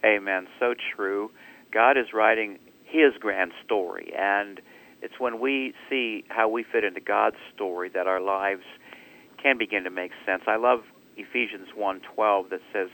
Amen. 0.05 0.47
So 0.61 0.75
true. 0.95 1.31
God 1.73 1.97
is 1.97 2.07
writing 2.13 2.59
his 2.85 3.13
grand 3.19 3.53
story, 3.65 4.13
and 4.17 4.61
it's 5.03 5.15
when 5.19 5.41
we 5.41 5.75
see 5.91 6.25
how 6.29 6.49
we 6.49 6.65
fit 6.65 6.85
into 6.85 7.01
God's 7.01 7.37
story 7.55 7.91
that 7.95 8.07
our 8.07 8.21
lives 8.21 8.63
can 9.43 9.59
begin 9.59 9.85
to 9.85 9.91
make 9.91 10.13
sense. 10.25 10.43
I 10.47 10.57
love 10.57 10.81
Ephesians 11.17 11.69
1:12 11.77 12.51
that 12.51 12.61
says 12.73 12.89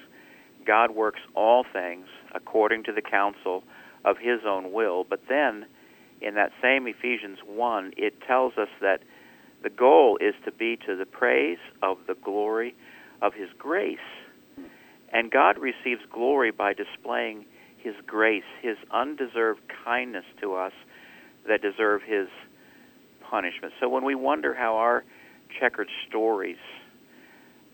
God 0.64 0.90
works 0.90 1.20
all 1.34 1.64
things 1.64 2.06
according 2.34 2.84
to 2.84 2.92
the 2.92 3.02
counsel 3.02 3.64
of 4.04 4.18
his 4.18 4.40
own 4.44 4.72
will. 4.72 5.04
But 5.04 5.26
then 5.28 5.66
in 6.20 6.34
that 6.34 6.52
same 6.62 6.86
Ephesians 6.86 7.38
1, 7.46 7.94
it 7.96 8.20
tells 8.26 8.58
us 8.58 8.68
that 8.80 9.02
the 9.62 9.70
goal 9.70 10.18
is 10.20 10.34
to 10.44 10.52
be 10.52 10.76
to 10.86 10.96
the 10.96 11.06
praise 11.06 11.58
of 11.82 11.98
the 12.06 12.14
glory 12.14 12.74
of 13.22 13.34
his 13.34 13.48
grace. 13.58 13.98
And 15.12 15.30
God 15.30 15.58
receives 15.58 16.02
glory 16.10 16.50
by 16.50 16.72
displaying 16.72 17.44
his 17.78 17.94
grace, 18.06 18.44
his 18.62 18.76
undeserved 18.90 19.60
kindness 19.84 20.24
to 20.40 20.54
us 20.54 20.72
that 21.48 21.62
deserve 21.62 22.02
his 22.02 22.28
punishment. 23.22 23.72
So 23.80 23.88
when 23.88 24.04
we 24.04 24.14
wonder 24.14 24.54
how 24.54 24.76
our 24.76 25.04
checkered 25.58 25.88
stories 26.08 26.58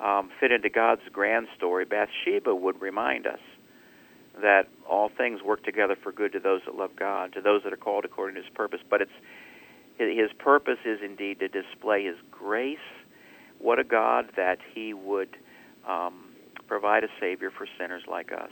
um, 0.00 0.30
fit 0.38 0.52
into 0.52 0.68
God's 0.68 1.02
grand 1.12 1.48
story, 1.56 1.84
Bathsheba 1.84 2.54
would 2.54 2.80
remind 2.80 3.26
us 3.26 3.40
that 4.40 4.68
all 4.88 5.08
things 5.08 5.42
work 5.42 5.64
together 5.64 5.96
for 6.00 6.12
good 6.12 6.32
to 6.32 6.40
those 6.40 6.60
that 6.66 6.74
love 6.74 6.90
God, 6.96 7.32
to 7.32 7.40
those 7.40 7.62
that 7.64 7.72
are 7.72 7.78
called 7.78 8.04
according 8.04 8.36
to 8.36 8.42
His 8.42 8.50
purpose. 8.54 8.80
But 8.88 9.00
it's 9.00 9.12
His 9.98 10.30
purpose 10.38 10.78
is 10.84 10.98
indeed 11.02 11.40
to 11.40 11.48
display 11.48 12.04
His 12.04 12.16
grace. 12.30 12.78
What 13.58 13.78
a 13.78 13.84
God 13.84 14.26
that 14.36 14.58
He 14.74 14.92
would 14.92 15.36
um, 15.88 16.26
provide 16.66 17.04
a 17.04 17.08
Savior 17.18 17.50
for 17.50 17.66
sinners 17.78 18.02
like 18.08 18.32
us. 18.32 18.50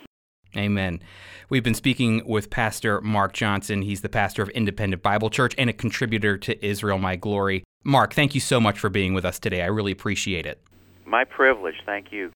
Amen. 0.57 1.01
We've 1.49 1.65
been 1.65 1.75
speaking 1.75 2.23
with 2.27 2.49
Pastor 2.49 3.01
Mark 3.01 3.33
Johnson. 3.33 3.83
He's 3.83 4.03
the 4.03 4.09
pastor 4.09 4.43
of 4.43 4.49
Independent 4.51 5.03
Bible 5.03 5.29
Church 5.29 5.55
and 5.59 5.69
a 5.69 5.73
contributor 5.73 6.39
to 6.39 6.65
Israel 6.65 6.99
My 6.99 7.17
Glory. 7.17 7.65
Mark, 7.83 8.15
thank 8.15 8.35
you 8.35 8.41
so 8.41 8.61
much 8.61 8.79
for 8.79 8.89
being 8.89 9.15
with 9.15 9.25
us 9.25 9.39
today. 9.39 9.63
I 9.63 9.67
really 9.67 9.93
appreciate 9.93 10.47
it. 10.47 10.63
My 11.07 11.25
privilege. 11.25 11.77
Thank 11.87 12.13
you. 12.13 12.31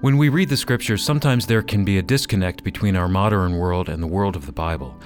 When 0.00 0.16
we 0.16 0.30
read 0.30 0.48
the 0.48 0.56
scriptures, 0.56 1.04
sometimes 1.04 1.46
there 1.46 1.60
can 1.60 1.84
be 1.84 1.98
a 1.98 2.02
disconnect 2.02 2.64
between 2.64 2.96
our 2.96 3.08
modern 3.08 3.58
world 3.58 3.88
and 3.88 4.02
the 4.02 4.06
world 4.06 4.36
of 4.36 4.46
the 4.46 4.52
Bible. 4.52 4.96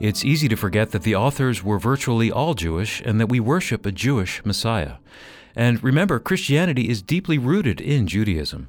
It's 0.00 0.24
easy 0.24 0.48
to 0.48 0.56
forget 0.56 0.92
that 0.92 1.02
the 1.02 1.16
authors 1.16 1.64
were 1.64 1.80
virtually 1.80 2.30
all 2.30 2.54
Jewish 2.54 3.02
and 3.04 3.18
that 3.18 3.28
we 3.28 3.40
worship 3.40 3.84
a 3.84 3.90
Jewish 3.90 4.44
Messiah. 4.44 4.94
And 5.56 5.82
remember, 5.82 6.20
Christianity 6.20 6.88
is 6.88 7.02
deeply 7.02 7.36
rooted 7.36 7.80
in 7.80 8.06
Judaism. 8.06 8.68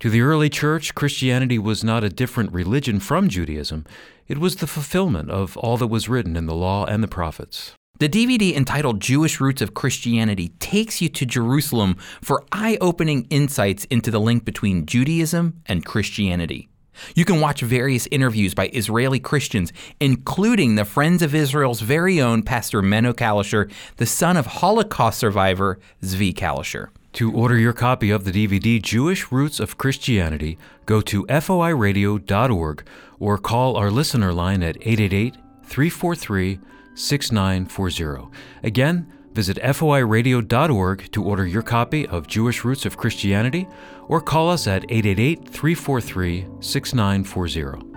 To 0.00 0.10
the 0.10 0.20
early 0.20 0.50
church, 0.50 0.94
Christianity 0.94 1.58
was 1.58 1.82
not 1.82 2.04
a 2.04 2.10
different 2.10 2.52
religion 2.52 3.00
from 3.00 3.30
Judaism, 3.30 3.86
it 4.28 4.36
was 4.36 4.56
the 4.56 4.66
fulfillment 4.66 5.30
of 5.30 5.56
all 5.56 5.78
that 5.78 5.86
was 5.86 6.10
written 6.10 6.36
in 6.36 6.44
the 6.46 6.54
law 6.54 6.84
and 6.84 7.02
the 7.02 7.08
prophets. 7.08 7.72
The 7.98 8.08
DVD 8.08 8.54
entitled 8.54 9.00
Jewish 9.00 9.40
Roots 9.40 9.62
of 9.62 9.72
Christianity 9.72 10.48
takes 10.58 11.00
you 11.00 11.08
to 11.08 11.24
Jerusalem 11.24 11.96
for 12.20 12.44
eye 12.52 12.76
opening 12.82 13.26
insights 13.30 13.86
into 13.86 14.10
the 14.10 14.20
link 14.20 14.44
between 14.44 14.84
Judaism 14.84 15.62
and 15.64 15.86
Christianity. 15.86 16.68
You 17.14 17.24
can 17.24 17.40
watch 17.40 17.60
various 17.60 18.06
interviews 18.10 18.54
by 18.54 18.68
Israeli 18.68 19.20
Christians, 19.20 19.72
including 20.00 20.74
the 20.74 20.84
Friends 20.84 21.22
of 21.22 21.34
Israel's 21.34 21.80
very 21.80 22.20
own 22.20 22.42
Pastor 22.42 22.82
Menno 22.82 23.12
Kalisher, 23.12 23.70
the 23.96 24.06
son 24.06 24.36
of 24.36 24.46
Holocaust 24.46 25.18
survivor 25.18 25.78
Zvi 26.02 26.34
Kalisher. 26.34 26.88
To 27.14 27.32
order 27.32 27.56
your 27.56 27.72
copy 27.72 28.10
of 28.10 28.24
the 28.24 28.30
DVD 28.30 28.80
Jewish 28.80 29.32
Roots 29.32 29.58
of 29.58 29.78
Christianity, 29.78 30.58
go 30.84 31.00
to 31.00 31.24
foiradio.org 31.24 32.86
or 33.18 33.38
call 33.38 33.76
our 33.76 33.90
listener 33.90 34.34
line 34.34 34.62
at 34.62 34.76
888 34.80 35.36
343 35.64 36.60
6940. 36.94 38.28
Again, 38.62 39.12
visit 39.36 39.58
foiradio.org 39.58 41.12
to 41.12 41.22
order 41.22 41.46
your 41.46 41.62
copy 41.62 42.06
of 42.08 42.26
Jewish 42.26 42.64
Roots 42.64 42.86
of 42.86 42.96
Christianity 42.96 43.68
or 44.08 44.20
call 44.20 44.48
us 44.48 44.66
at 44.66 44.84
888 44.84 45.46
343 45.46 46.46
6940. 46.60 47.95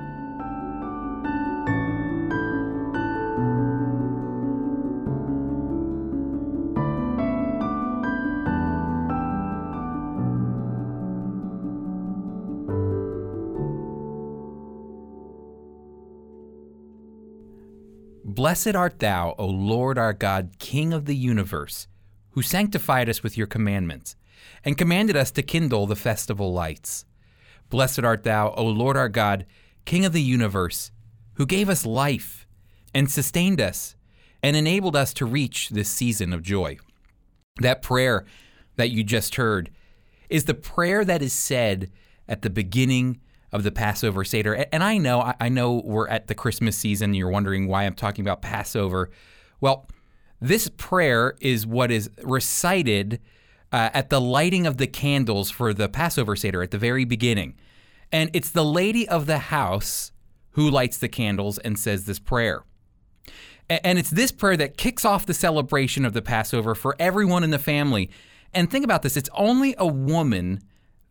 Blessed 18.29 18.75
art 18.75 18.99
thou, 18.99 19.33
O 19.39 19.47
Lord 19.47 19.97
our 19.97 20.13
God, 20.13 20.59
King 20.59 20.93
of 20.93 21.05
the 21.05 21.15
universe, 21.15 21.87
who 22.31 22.43
sanctified 22.43 23.09
us 23.09 23.23
with 23.23 23.35
your 23.35 23.47
commandments, 23.47 24.15
and 24.63 24.77
commanded 24.77 25.17
us 25.17 25.31
to 25.31 25.41
kindle 25.41 25.87
the 25.87 25.95
festival 25.95 26.53
lights. 26.53 27.05
Blessed 27.71 28.03
art 28.03 28.23
thou, 28.23 28.51
O 28.51 28.65
Lord 28.67 28.95
our 28.97 29.09
God, 29.09 29.47
King 29.85 30.05
of 30.05 30.13
the 30.13 30.21
universe, 30.21 30.91
who 31.33 31.47
gave 31.47 31.69
us 31.69 31.87
life, 31.87 32.45
and 32.93 33.09
sustained 33.09 33.59
us, 33.59 33.95
and 34.43 34.55
enabled 34.55 34.95
us 34.95 35.11
to 35.15 35.25
reach 35.25 35.69
this 35.69 35.89
season 35.89 36.31
of 36.31 36.43
joy. 36.43 36.77
That 37.59 37.81
prayer 37.81 38.27
that 38.75 38.91
you 38.91 39.03
just 39.03 39.35
heard 39.37 39.71
is 40.29 40.43
the 40.43 40.53
prayer 40.53 41.03
that 41.03 41.23
is 41.23 41.33
said 41.33 41.89
at 42.27 42.43
the 42.43 42.51
beginning 42.51 43.21
of 43.51 43.63
the 43.63 43.71
Passover 43.71 44.23
Seder. 44.23 44.65
And 44.71 44.83
I 44.83 44.97
know, 44.97 45.33
I 45.39 45.49
know 45.49 45.81
we're 45.83 46.07
at 46.07 46.27
the 46.27 46.35
Christmas 46.35 46.77
season. 46.77 47.13
You're 47.13 47.29
wondering 47.29 47.67
why 47.67 47.83
I'm 47.83 47.95
talking 47.95 48.23
about 48.23 48.41
Passover. 48.41 49.09
Well, 49.59 49.87
this 50.39 50.69
prayer 50.77 51.35
is 51.41 51.65
what 51.65 51.91
is 51.91 52.09
recited 52.23 53.19
uh, 53.71 53.89
at 53.93 54.09
the 54.09 54.21
lighting 54.21 54.65
of 54.65 54.77
the 54.77 54.87
candles 54.87 55.51
for 55.51 55.73
the 55.73 55.89
Passover 55.89 56.35
Seder 56.35 56.61
at 56.61 56.71
the 56.71 56.77
very 56.77 57.05
beginning. 57.05 57.55
And 58.11 58.29
it's 58.33 58.49
the 58.49 58.65
lady 58.65 59.07
of 59.07 59.25
the 59.25 59.37
house 59.37 60.11
who 60.51 60.69
lights 60.69 60.97
the 60.97 61.09
candles 61.09 61.57
and 61.59 61.77
says 61.77 62.05
this 62.05 62.19
prayer. 62.19 62.63
And 63.69 63.99
it's 63.99 64.09
this 64.09 64.31
prayer 64.31 64.57
that 64.57 64.77
kicks 64.77 65.05
off 65.05 65.27
the 65.27 65.33
celebration 65.33 66.03
of 66.03 66.13
the 66.13 66.23
Passover 66.23 66.73
for 66.73 66.95
everyone 66.97 67.43
in 67.43 67.51
the 67.51 67.59
family. 67.59 68.09
And 68.51 68.71
think 68.71 68.83
about 68.83 69.03
this 69.03 69.15
it's 69.15 69.29
only 69.35 69.75
a 69.77 69.85
woman 69.85 70.61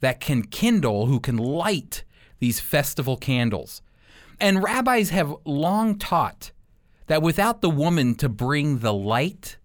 that 0.01 0.21
can 0.21 0.43
kindle, 0.43 1.07
who 1.07 1.21
can 1.21 1.37
light 1.37 2.03
these 2.39 2.61
festival 2.61 3.17
candles. 3.17 3.83
And 4.41 4.63
rabbis 4.63 5.11
have 5.11 5.35
long 5.45 5.99
taught 5.99 6.53
that 7.07 7.23
without 7.23 7.61
the 7.61 7.71
woman 7.71 8.15
to 8.17 8.29
bring 8.29 8.79
the 8.79 8.93
light, 8.93 9.57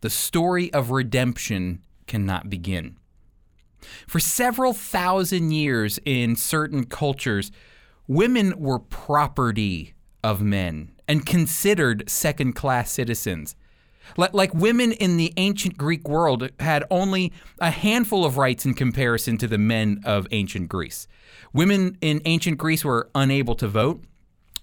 the 0.00 0.10
story 0.10 0.72
of 0.72 0.90
redemption 0.90 1.82
cannot 2.06 2.50
begin. 2.50 2.96
For 4.06 4.18
several 4.18 4.72
thousand 4.72 5.52
years 5.52 6.00
in 6.04 6.34
certain 6.34 6.84
cultures, 6.84 7.52
women 8.06 8.58
were 8.58 8.78
property 8.78 9.94
of 10.24 10.42
men 10.42 10.92
and 11.06 11.24
considered 11.24 12.08
second 12.08 12.54
class 12.54 12.90
citizens. 12.90 13.54
Like 14.16 14.54
women 14.54 14.92
in 14.92 15.16
the 15.16 15.32
ancient 15.36 15.76
Greek 15.76 16.08
world 16.08 16.50
had 16.60 16.84
only 16.90 17.32
a 17.60 17.70
handful 17.70 18.24
of 18.24 18.36
rights 18.36 18.64
in 18.64 18.74
comparison 18.74 19.38
to 19.38 19.46
the 19.46 19.58
men 19.58 20.00
of 20.04 20.26
ancient 20.30 20.68
Greece. 20.68 21.06
Women 21.52 21.96
in 22.00 22.20
ancient 22.24 22.58
Greece 22.58 22.84
were 22.84 23.10
unable 23.14 23.54
to 23.56 23.68
vote, 23.68 24.02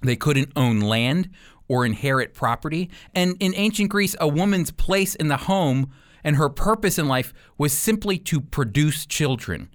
they 0.02 0.16
couldn't 0.16 0.52
own 0.56 0.82
land 0.82 1.30
or 1.68 1.86
inherit 1.86 2.34
property. 2.34 2.90
And 3.14 3.36
in 3.40 3.54
ancient 3.56 3.90
Greece, 3.90 4.16
a 4.20 4.28
woman's 4.28 4.72
place 4.72 5.16
in 5.16 5.28
the 5.30 5.38
home 5.38 5.92
and 6.24 6.36
her 6.36 6.50
purpose 6.50 6.98
in 6.98 7.08
life 7.08 7.34
was 7.58 7.74
simply 7.74 8.18
to 8.18 8.42
produce 8.42 9.06
children. 9.06 9.70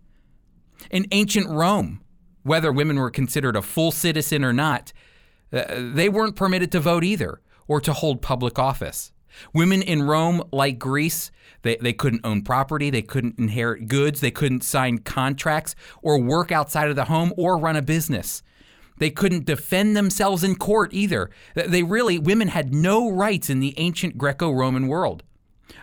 In 0.90 1.06
ancient 1.10 1.48
Rome, 1.48 2.00
whether 2.42 2.72
women 2.72 2.96
were 2.98 3.10
considered 3.10 3.56
a 3.56 3.62
full 3.62 3.92
citizen 3.92 4.44
or 4.44 4.52
not, 4.52 4.92
uh, 5.52 5.64
they 5.92 6.08
weren't 6.08 6.36
permitted 6.36 6.72
to 6.72 6.80
vote 6.80 7.04
either 7.04 7.40
or 7.68 7.80
to 7.80 7.92
hold 7.92 8.22
public 8.22 8.58
office. 8.58 9.12
Women 9.52 9.82
in 9.82 10.02
Rome, 10.02 10.42
like 10.52 10.78
Greece, 10.78 11.30
they, 11.62 11.76
they 11.76 11.92
couldn't 11.92 12.24
own 12.24 12.42
property, 12.42 12.90
they 12.90 13.02
couldn't 13.02 13.38
inherit 13.38 13.88
goods, 13.88 14.20
they 14.20 14.30
couldn't 14.30 14.64
sign 14.64 14.98
contracts 14.98 15.74
or 16.02 16.20
work 16.20 16.50
outside 16.50 16.88
of 16.88 16.96
the 16.96 17.04
home 17.06 17.32
or 17.36 17.58
run 17.58 17.76
a 17.76 17.82
business. 17.82 18.42
They 18.98 19.10
couldn't 19.10 19.46
defend 19.46 19.96
themselves 19.96 20.44
in 20.44 20.56
court 20.56 20.92
either. 20.92 21.30
They 21.54 21.82
really, 21.82 22.18
women 22.18 22.48
had 22.48 22.74
no 22.74 23.10
rights 23.10 23.48
in 23.48 23.60
the 23.60 23.74
ancient 23.78 24.18
Greco 24.18 24.50
Roman 24.50 24.88
world. 24.88 25.22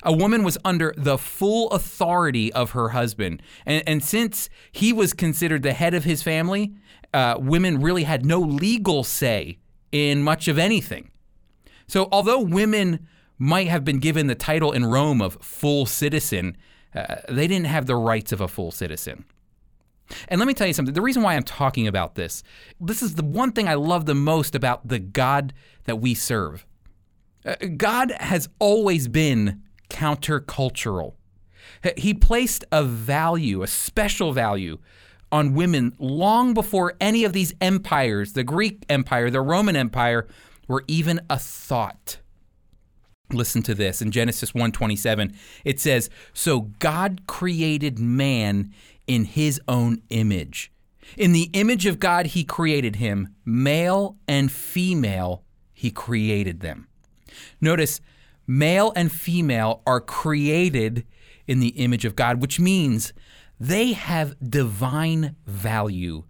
A 0.04 0.14
woman 0.14 0.44
was 0.44 0.58
under 0.64 0.94
the 0.96 1.18
full 1.18 1.70
authority 1.72 2.54
of 2.54 2.72
her 2.72 2.90
husband. 2.90 3.42
And, 3.66 3.84
and 3.88 4.04
since 4.04 4.50
he 4.72 4.94
was 4.94 5.14
considered 5.14 5.64
the 5.64 5.74
head 5.74 5.94
of 5.94 6.04
his 6.04 6.22
family, 6.22 6.74
uh, 7.14 7.38
women 7.40 7.80
really 7.82 8.04
had 8.04 8.26
no 8.26 8.40
legal 8.40 9.04
say 9.04 9.58
in 9.92 10.22
much 10.22 10.48
of 10.48 10.58
anything. 10.58 11.10
So, 11.88 12.10
although 12.12 12.42
women 12.42 13.08
might 13.38 13.68
have 13.68 13.84
been 13.86 14.00
given 14.00 14.28
the 14.28 14.36
title 14.36 14.72
in 14.72 14.86
Rome 14.86 15.22
of 15.22 15.38
full 15.42 15.86
citizen, 15.86 16.58
uh, 16.96 17.18
they 17.30 17.48
didn't 17.48 17.68
have 17.68 17.86
the 17.86 17.96
rights 17.96 18.32
of 18.32 18.42
a 18.42 18.48
full 18.48 18.72
citizen. 18.72 19.26
And 20.30 20.40
let 20.40 20.48
me 20.48 20.54
tell 20.54 20.68
you 20.68 20.74
something 20.74 20.94
the 20.94 21.02
reason 21.02 21.22
why 21.22 21.36
I'm 21.36 21.44
talking 21.44 21.88
about 21.88 22.16
this, 22.16 22.44
this 22.80 23.02
is 23.02 23.16
the 23.16 23.26
one 23.26 23.52
thing 23.52 23.68
I 23.68 23.74
love 23.74 24.06
the 24.06 24.16
most 24.16 24.56
about 24.56 24.88
the 24.88 25.00
God 25.00 25.54
that 25.84 25.98
we 25.98 26.14
serve. 26.14 26.66
Uh, 27.46 27.56
God 27.76 28.12
has 28.20 28.50
always 28.60 29.08
been 29.08 29.62
countercultural. 29.90 31.14
He 31.98 32.14
placed 32.14 32.66
a 32.72 32.84
value, 32.84 33.62
a 33.62 33.68
special 33.68 34.34
value, 34.34 34.80
on 35.32 35.54
women 35.54 35.94
long 36.00 36.54
before 36.54 36.96
any 37.02 37.24
of 37.24 37.34
these 37.34 37.54
empires, 37.60 38.34
the 38.34 38.44
Greek 38.44 38.86
Empire, 38.90 39.30
the 39.30 39.42
Roman 39.42 39.76
Empire, 39.76 40.26
were 40.68 40.84
even 40.88 41.20
a 41.30 41.38
thought. 41.38 42.20
Listen 43.32 43.62
to 43.64 43.76
this 43.76 44.02
in 44.02 44.12
Genesis 44.12 44.54
1:27. 44.54 45.34
It 45.66 45.80
says, 45.80 46.10
"So 46.34 46.72
God 46.80 47.22
created 47.28 48.00
man 48.00 48.74
in 49.08 49.26
his 49.26 49.60
own 49.68 50.02
image. 50.10 50.72
In 51.16 51.32
the 51.32 51.50
image 51.54 51.86
of 51.86 52.00
God, 52.00 52.28
he 52.28 52.44
created 52.44 52.98
him, 52.98 53.34
male 53.46 54.18
and 54.28 54.52
female, 54.52 55.44
he 55.74 55.90
created 55.90 56.60
them. 56.60 56.88
Notice, 57.62 58.02
male 58.46 58.92
and 58.96 59.12
female 59.12 59.82
are 59.88 60.02
created 60.02 61.06
in 61.48 61.60
the 61.60 61.70
image 61.70 62.04
of 62.04 62.16
God, 62.16 62.42
which 62.42 62.60
means 62.60 63.14
they 63.60 63.94
have 63.94 64.36
divine 64.48 65.36
value 65.46 66.24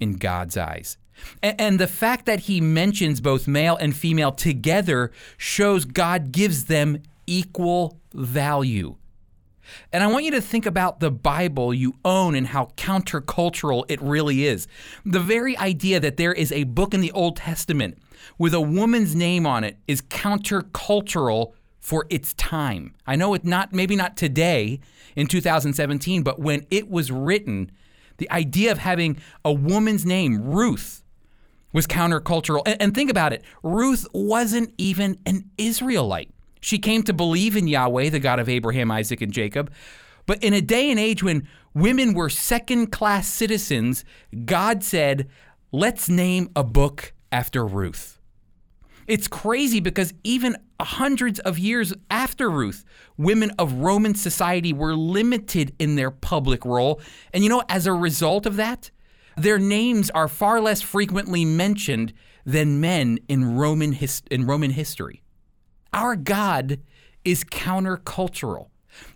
in 0.00 0.14
God's 0.14 0.56
eyes. 0.56 0.96
And 1.42 1.78
the 1.78 1.86
fact 1.86 2.26
that 2.26 2.40
he 2.40 2.60
mentions 2.60 3.20
both 3.20 3.46
male 3.46 3.76
and 3.76 3.96
female 3.96 4.32
together 4.32 5.10
shows 5.36 5.84
God 5.84 6.32
gives 6.32 6.64
them 6.64 7.02
equal 7.26 7.98
value. 8.12 8.96
And 9.92 10.02
I 10.02 10.06
want 10.06 10.24
you 10.24 10.30
to 10.32 10.40
think 10.40 10.66
about 10.66 11.00
the 11.00 11.10
Bible 11.10 11.72
you 11.72 11.94
own 12.04 12.34
and 12.34 12.48
how 12.48 12.66
countercultural 12.76 13.84
it 13.88 14.00
really 14.02 14.44
is. 14.44 14.66
The 15.04 15.20
very 15.20 15.56
idea 15.56 16.00
that 16.00 16.16
there 16.16 16.32
is 16.32 16.52
a 16.52 16.64
book 16.64 16.94
in 16.94 17.00
the 17.00 17.12
Old 17.12 17.36
Testament 17.36 17.98
with 18.38 18.54
a 18.54 18.60
woman's 18.60 19.14
name 19.14 19.46
on 19.46 19.64
it 19.64 19.78
is 19.86 20.02
countercultural 20.02 21.52
for 21.80 22.06
its 22.10 22.34
time. 22.34 22.94
I 23.06 23.16
know 23.16 23.34
it 23.34 23.44
not 23.44 23.72
maybe 23.72 23.96
not 23.96 24.16
today 24.16 24.80
in 25.16 25.26
2017, 25.26 26.22
but 26.22 26.38
when 26.38 26.66
it 26.70 26.88
was 26.88 27.10
written, 27.10 27.70
the 28.18 28.30
idea 28.30 28.70
of 28.72 28.78
having 28.78 29.18
a 29.44 29.52
woman's 29.52 30.06
name, 30.06 30.42
Ruth, 30.42 31.01
was 31.72 31.86
countercultural. 31.86 32.62
And, 32.66 32.80
and 32.80 32.94
think 32.94 33.10
about 33.10 33.32
it 33.32 33.42
Ruth 33.62 34.06
wasn't 34.12 34.72
even 34.78 35.18
an 35.26 35.50
Israelite. 35.58 36.30
She 36.60 36.78
came 36.78 37.02
to 37.04 37.12
believe 37.12 37.56
in 37.56 37.66
Yahweh, 37.66 38.10
the 38.10 38.20
God 38.20 38.38
of 38.38 38.48
Abraham, 38.48 38.90
Isaac, 38.90 39.20
and 39.20 39.32
Jacob. 39.32 39.72
But 40.26 40.42
in 40.42 40.54
a 40.54 40.60
day 40.60 40.90
and 40.90 41.00
age 41.00 41.22
when 41.22 41.48
women 41.74 42.14
were 42.14 42.28
second 42.30 42.92
class 42.92 43.26
citizens, 43.26 44.04
God 44.44 44.84
said, 44.84 45.28
let's 45.72 46.08
name 46.08 46.50
a 46.54 46.62
book 46.62 47.12
after 47.32 47.66
Ruth. 47.66 48.20
It's 49.08 49.26
crazy 49.26 49.80
because 49.80 50.14
even 50.22 50.56
hundreds 50.80 51.40
of 51.40 51.58
years 51.58 51.92
after 52.10 52.48
Ruth, 52.48 52.84
women 53.16 53.50
of 53.58 53.74
Roman 53.74 54.14
society 54.14 54.72
were 54.72 54.94
limited 54.94 55.74
in 55.78 55.96
their 55.96 56.10
public 56.10 56.64
role. 56.64 57.00
And 57.32 57.42
you 57.42 57.50
know, 57.50 57.62
as 57.68 57.86
a 57.86 57.92
result 57.92 58.46
of 58.46 58.56
that, 58.56 58.90
their 59.36 59.58
names 59.58 60.10
are 60.10 60.28
far 60.28 60.60
less 60.60 60.82
frequently 60.82 61.44
mentioned 61.44 62.12
than 62.44 62.80
men 62.80 63.18
in 63.28 63.56
Roman, 63.56 63.92
his- 63.92 64.22
in 64.30 64.46
Roman 64.46 64.72
history. 64.72 65.22
Our 65.92 66.16
God 66.16 66.80
is 67.24 67.44
countercultural. 67.44 68.68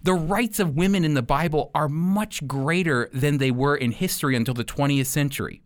The 0.02 0.14
rights 0.14 0.58
of 0.58 0.74
women 0.76 1.04
in 1.04 1.14
the 1.14 1.22
Bible 1.22 1.70
are 1.74 1.88
much 1.88 2.46
greater 2.46 3.10
than 3.12 3.38
they 3.38 3.50
were 3.50 3.76
in 3.76 3.92
history 3.92 4.36
until 4.36 4.54
the 4.54 4.64
20th 4.64 5.06
century. 5.06 5.62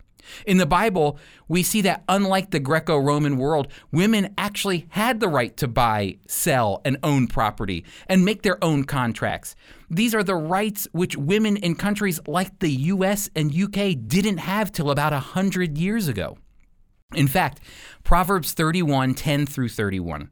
In 0.46 0.58
the 0.58 0.66
Bible, 0.66 1.18
we 1.48 1.62
see 1.62 1.80
that 1.82 2.04
unlike 2.08 2.50
the 2.50 2.60
Greco 2.60 2.96
Roman 2.98 3.36
world, 3.36 3.68
women 3.92 4.34
actually 4.38 4.86
had 4.90 5.20
the 5.20 5.28
right 5.28 5.56
to 5.58 5.68
buy, 5.68 6.18
sell, 6.26 6.80
and 6.84 6.96
own 7.02 7.26
property 7.26 7.84
and 8.08 8.24
make 8.24 8.42
their 8.42 8.62
own 8.62 8.84
contracts. 8.84 9.56
These 9.88 10.14
are 10.14 10.22
the 10.22 10.36
rights 10.36 10.88
which 10.92 11.16
women 11.16 11.56
in 11.56 11.74
countries 11.74 12.20
like 12.26 12.58
the 12.58 12.70
US 12.70 13.28
and 13.34 13.54
UK 13.54 13.96
didn't 14.06 14.38
have 14.38 14.72
till 14.72 14.90
about 14.90 15.12
100 15.12 15.76
years 15.78 16.08
ago. 16.08 16.38
In 17.14 17.26
fact, 17.26 17.60
Proverbs 18.04 18.52
31 18.52 19.14
10 19.14 19.46
through 19.46 19.68
31 19.68 20.30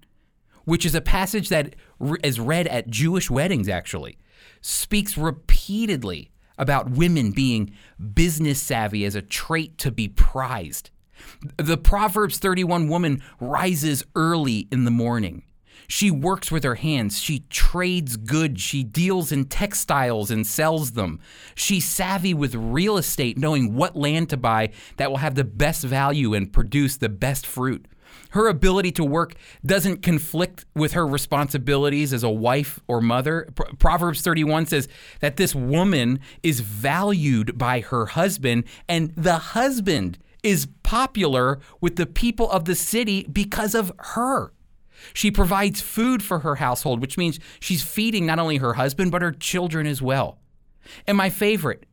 which 0.69 0.85
is 0.85 0.95
a 0.95 1.01
passage 1.01 1.49
that 1.49 1.75
is 2.23 2.39
read 2.39 2.67
at 2.67 2.91
Jewish 2.91 3.31
weddings, 3.31 3.71
actually, 3.71 4.19
speaks 4.61 5.17
repeatedly 5.17 6.31
about 6.59 6.91
women 6.91 7.31
being 7.31 7.73
business 8.15 8.61
savvy 8.61 9.05
as 9.05 9.15
a 9.15 9.23
trait 9.23 9.79
to 9.79 9.91
be 9.91 10.09
prized. 10.09 10.91
The 11.57 11.77
Proverbs 11.77 12.39
31 12.39 12.89
woman 12.89 13.23
rises 13.41 14.05
early 14.15 14.69
in 14.71 14.85
the 14.85 14.91
morning. 14.91 15.43
She 15.91 16.11
works 16.11 16.53
with 16.53 16.65
her 16.65 16.75
hands. 16.75 17.19
She 17.19 17.41
trades 17.49 18.19
goods. 18.19 18.61
She 18.61 18.85
deals 18.85 19.33
in 19.33 19.47
textiles 19.47 20.31
and 20.31 20.47
sells 20.47 20.93
them. 20.93 21.19
She's 21.55 21.87
savvy 21.87 22.35
with 22.35 22.55
real 22.55 22.99
estate, 22.99 23.39
knowing 23.39 23.75
what 23.75 23.97
land 23.97 24.29
to 24.31 24.37
buy 24.37 24.71
that 24.99 25.11
will 25.11 25.17
have 25.19 25.35
the 25.35 25.45
best 25.45 25.83
value 25.85 26.35
and 26.35 26.53
produce 26.53 26.99
the 26.99 27.09
best 27.09 27.47
fruit 27.47 27.87
her 28.31 28.49
ability 28.49 28.93
to 28.93 29.05
work 29.05 29.35
doesn't 29.65 30.03
conflict 30.03 30.65
with 30.75 30.93
her 30.93 31.07
responsibilities 31.07 32.13
as 32.13 32.23
a 32.23 32.31
wife 32.31 32.81
or 32.87 33.01
mother. 33.01 33.49
Proverbs 33.79 34.21
31 34.21 34.67
says 34.67 34.89
that 35.21 35.37
this 35.37 35.55
woman 35.55 36.21
is 36.43 36.61
valued 36.61 37.57
by 37.57 37.81
her 37.81 38.07
husband, 38.07 38.65
and 38.89 39.13
the 39.17 39.39
husband 39.39 40.19
is 40.43 40.69
popular 40.83 41.59
with 41.81 41.97
the 41.97 42.07
people 42.07 42.51
of 42.51 42.65
the 42.65 42.75
city 42.75 43.27
because 43.31 43.75
of 43.75 43.93
her. 43.99 44.53
She 45.15 45.31
provides 45.31 45.81
food 45.81 46.23
for 46.23 46.41
her 46.41 46.57
household, 46.57 47.01
which 47.01 47.17
means 47.17 47.39
she's 47.61 47.83
feeding 47.83 48.27
not 48.27 48.39
only 48.39 48.57
her 48.57 48.75
husband, 48.75 49.11
but 49.11 49.23
her 49.23 49.33
children 49.33 49.87
as 49.87 50.03
well. 50.03 50.39
And 51.07 51.17
my 51.17 51.31
favorite, 51.31 51.87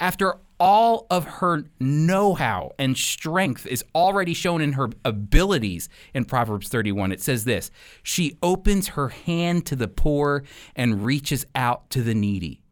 after 0.00 0.36
all 0.62 1.08
of 1.10 1.24
her 1.24 1.64
know 1.80 2.34
how 2.34 2.70
and 2.78 2.96
strength 2.96 3.66
is 3.66 3.84
already 3.96 4.32
shown 4.32 4.60
in 4.60 4.74
her 4.74 4.88
abilities 5.04 5.88
in 6.14 6.24
Proverbs 6.24 6.68
31. 6.68 7.10
It 7.10 7.20
says 7.20 7.42
this 7.42 7.72
She 8.04 8.38
opens 8.44 8.88
her 8.88 9.08
hand 9.08 9.66
to 9.66 9.74
the 9.74 9.88
poor 9.88 10.44
and 10.76 11.04
reaches 11.04 11.44
out 11.56 11.90
to 11.90 12.00
the 12.00 12.14
needy. 12.14 12.62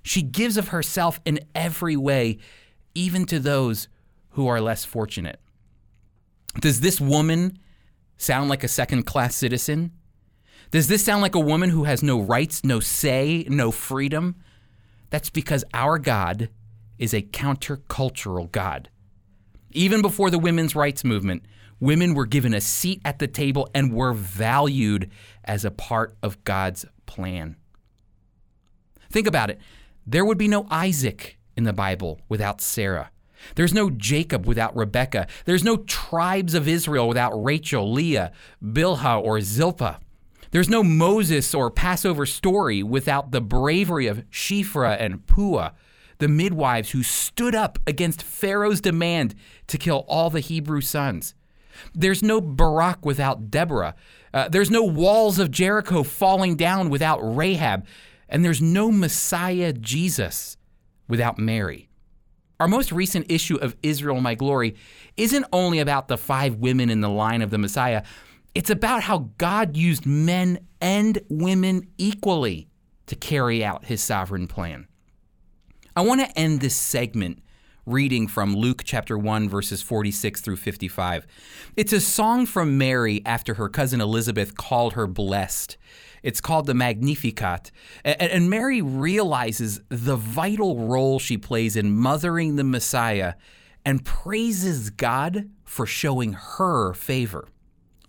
She 0.00 0.22
gives 0.22 0.56
of 0.56 0.68
herself 0.68 1.20
in 1.24 1.40
every 1.56 1.96
way, 1.96 2.38
even 2.94 3.26
to 3.26 3.40
those 3.40 3.88
who 4.30 4.46
are 4.46 4.60
less 4.60 4.84
fortunate. 4.84 5.40
Does 6.60 6.82
this 6.82 7.00
woman 7.00 7.58
sound 8.16 8.48
like 8.48 8.62
a 8.62 8.68
second 8.68 9.06
class 9.06 9.34
citizen? 9.34 9.90
Does 10.70 10.86
this 10.86 11.04
sound 11.04 11.20
like 11.20 11.34
a 11.34 11.40
woman 11.40 11.70
who 11.70 11.82
has 11.82 12.00
no 12.00 12.20
rights, 12.20 12.62
no 12.62 12.78
say, 12.78 13.44
no 13.48 13.72
freedom? 13.72 14.36
That's 15.10 15.30
because 15.30 15.64
our 15.74 15.98
God 15.98 16.48
is 17.04 17.12
a 17.12 17.22
countercultural 17.22 18.50
God. 18.50 18.88
Even 19.72 20.00
before 20.00 20.30
the 20.30 20.38
women's 20.38 20.74
rights 20.74 21.04
movement, 21.04 21.44
women 21.78 22.14
were 22.14 22.24
given 22.24 22.54
a 22.54 22.62
seat 22.62 23.02
at 23.04 23.18
the 23.18 23.26
table 23.26 23.68
and 23.74 23.92
were 23.92 24.14
valued 24.14 25.10
as 25.44 25.66
a 25.66 25.70
part 25.70 26.16
of 26.22 26.42
God's 26.44 26.86
plan. 27.04 27.56
Think 29.10 29.26
about 29.26 29.50
it. 29.50 29.60
There 30.06 30.24
would 30.24 30.38
be 30.38 30.48
no 30.48 30.66
Isaac 30.70 31.38
in 31.56 31.64
the 31.64 31.74
Bible 31.74 32.20
without 32.28 32.62
Sarah. 32.62 33.10
There's 33.54 33.74
no 33.74 33.90
Jacob 33.90 34.46
without 34.46 34.74
Rebekah. 34.74 35.26
There's 35.44 35.62
no 35.62 35.76
tribes 35.76 36.54
of 36.54 36.66
Israel 36.66 37.06
without 37.06 37.32
Rachel, 37.32 37.92
Leah, 37.92 38.32
Bilhah, 38.62 39.22
or 39.22 39.42
Zilpah. 39.42 40.00
There's 40.52 40.70
no 40.70 40.82
Moses 40.82 41.54
or 41.54 41.70
Passover 41.70 42.24
story 42.24 42.82
without 42.82 43.30
the 43.30 43.42
bravery 43.42 44.06
of 44.06 44.24
Shiphrah 44.30 44.96
and 44.98 45.26
Puah 45.26 45.72
the 46.18 46.28
midwives 46.28 46.90
who 46.90 47.02
stood 47.02 47.54
up 47.54 47.78
against 47.86 48.22
Pharaoh's 48.22 48.80
demand 48.80 49.34
to 49.68 49.78
kill 49.78 50.04
all 50.08 50.30
the 50.30 50.40
Hebrew 50.40 50.80
sons. 50.80 51.34
There's 51.94 52.22
no 52.22 52.40
Barak 52.40 53.04
without 53.04 53.50
Deborah. 53.50 53.94
Uh, 54.32 54.48
there's 54.48 54.70
no 54.70 54.84
walls 54.84 55.38
of 55.38 55.50
Jericho 55.50 56.02
falling 56.02 56.56
down 56.56 56.88
without 56.88 57.18
Rahab. 57.20 57.86
And 58.28 58.44
there's 58.44 58.62
no 58.62 58.90
Messiah 58.90 59.72
Jesus 59.72 60.56
without 61.08 61.38
Mary. 61.38 61.88
Our 62.60 62.68
most 62.68 62.92
recent 62.92 63.30
issue 63.30 63.56
of 63.56 63.76
Israel 63.82 64.20
My 64.20 64.34
Glory 64.34 64.76
isn't 65.16 65.44
only 65.52 65.80
about 65.80 66.08
the 66.08 66.16
five 66.16 66.56
women 66.56 66.88
in 66.88 67.00
the 67.00 67.08
line 67.08 67.42
of 67.42 67.50
the 67.50 67.58
Messiah, 67.58 68.02
it's 68.54 68.70
about 68.70 69.02
how 69.02 69.30
God 69.38 69.76
used 69.76 70.06
men 70.06 70.60
and 70.80 71.20
women 71.28 71.88
equally 71.98 72.68
to 73.06 73.16
carry 73.16 73.64
out 73.64 73.86
his 73.86 74.00
sovereign 74.00 74.46
plan. 74.46 74.86
I 75.96 76.00
want 76.00 76.20
to 76.22 76.38
end 76.38 76.60
this 76.60 76.74
segment 76.74 77.40
reading 77.86 78.26
from 78.26 78.56
Luke 78.56 78.82
chapter 78.84 79.16
1, 79.16 79.48
verses 79.48 79.80
46 79.80 80.40
through 80.40 80.56
55. 80.56 81.24
It's 81.76 81.92
a 81.92 82.00
song 82.00 82.46
from 82.46 82.76
Mary 82.76 83.22
after 83.24 83.54
her 83.54 83.68
cousin 83.68 84.00
Elizabeth 84.00 84.56
called 84.56 84.94
her 84.94 85.06
blessed. 85.06 85.76
It's 86.24 86.40
called 86.40 86.66
the 86.66 86.74
Magnificat. 86.74 87.70
And 88.04 88.50
Mary 88.50 88.82
realizes 88.82 89.82
the 89.88 90.16
vital 90.16 90.80
role 90.80 91.20
she 91.20 91.38
plays 91.38 91.76
in 91.76 91.94
mothering 91.94 92.56
the 92.56 92.64
Messiah 92.64 93.34
and 93.86 94.04
praises 94.04 94.90
God 94.90 95.48
for 95.62 95.86
showing 95.86 96.32
her 96.32 96.92
favor. 96.92 97.46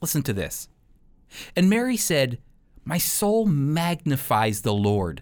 Listen 0.02 0.24
to 0.24 0.34
this. 0.34 0.70
And 1.56 1.70
Mary 1.70 1.98
said, 1.98 2.40
My 2.84 2.98
soul 2.98 3.46
magnifies 3.46 4.62
the 4.64 4.74
Lord 4.74 5.22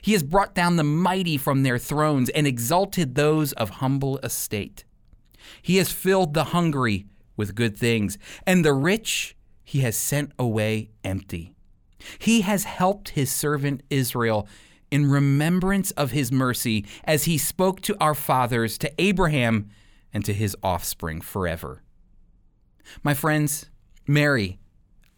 He 0.00 0.12
has 0.12 0.22
brought 0.22 0.54
down 0.54 0.76
the 0.76 0.84
mighty 0.84 1.36
from 1.36 1.62
their 1.62 1.78
thrones 1.78 2.30
and 2.30 2.46
exalted 2.46 3.14
those 3.14 3.52
of 3.52 3.70
humble 3.70 4.18
estate. 4.18 4.84
He 5.60 5.76
has 5.76 5.92
filled 5.92 6.34
the 6.34 6.44
hungry 6.44 7.06
with 7.36 7.54
good 7.54 7.76
things, 7.76 8.18
and 8.46 8.64
the 8.64 8.72
rich 8.72 9.36
he 9.64 9.80
has 9.80 9.96
sent 9.96 10.32
away 10.38 10.90
empty. 11.02 11.54
He 12.18 12.42
has 12.42 12.64
helped 12.64 13.10
his 13.10 13.30
servant 13.30 13.82
Israel 13.90 14.48
in 14.90 15.10
remembrance 15.10 15.90
of 15.92 16.12
his 16.12 16.30
mercy 16.30 16.84
as 17.04 17.24
he 17.24 17.38
spoke 17.38 17.80
to 17.82 17.96
our 18.00 18.14
fathers, 18.14 18.78
to 18.78 18.92
Abraham, 19.00 19.68
and 20.12 20.24
to 20.24 20.32
his 20.32 20.56
offspring 20.62 21.20
forever. 21.20 21.82
My 23.02 23.14
friends, 23.14 23.70
Mary, 24.06 24.58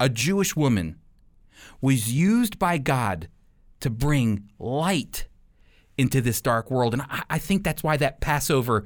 a 0.00 0.08
Jewish 0.08 0.56
woman, 0.56 0.96
was 1.80 2.12
used 2.12 2.58
by 2.58 2.78
God 2.78 3.28
to 3.86 3.90
bring 3.90 4.42
light 4.58 5.28
into 5.96 6.20
this 6.20 6.40
dark 6.40 6.72
world. 6.72 6.92
And 6.92 7.02
I, 7.02 7.22
I 7.30 7.38
think 7.38 7.62
that's 7.62 7.84
why 7.84 7.96
that 7.98 8.20
Passover 8.20 8.82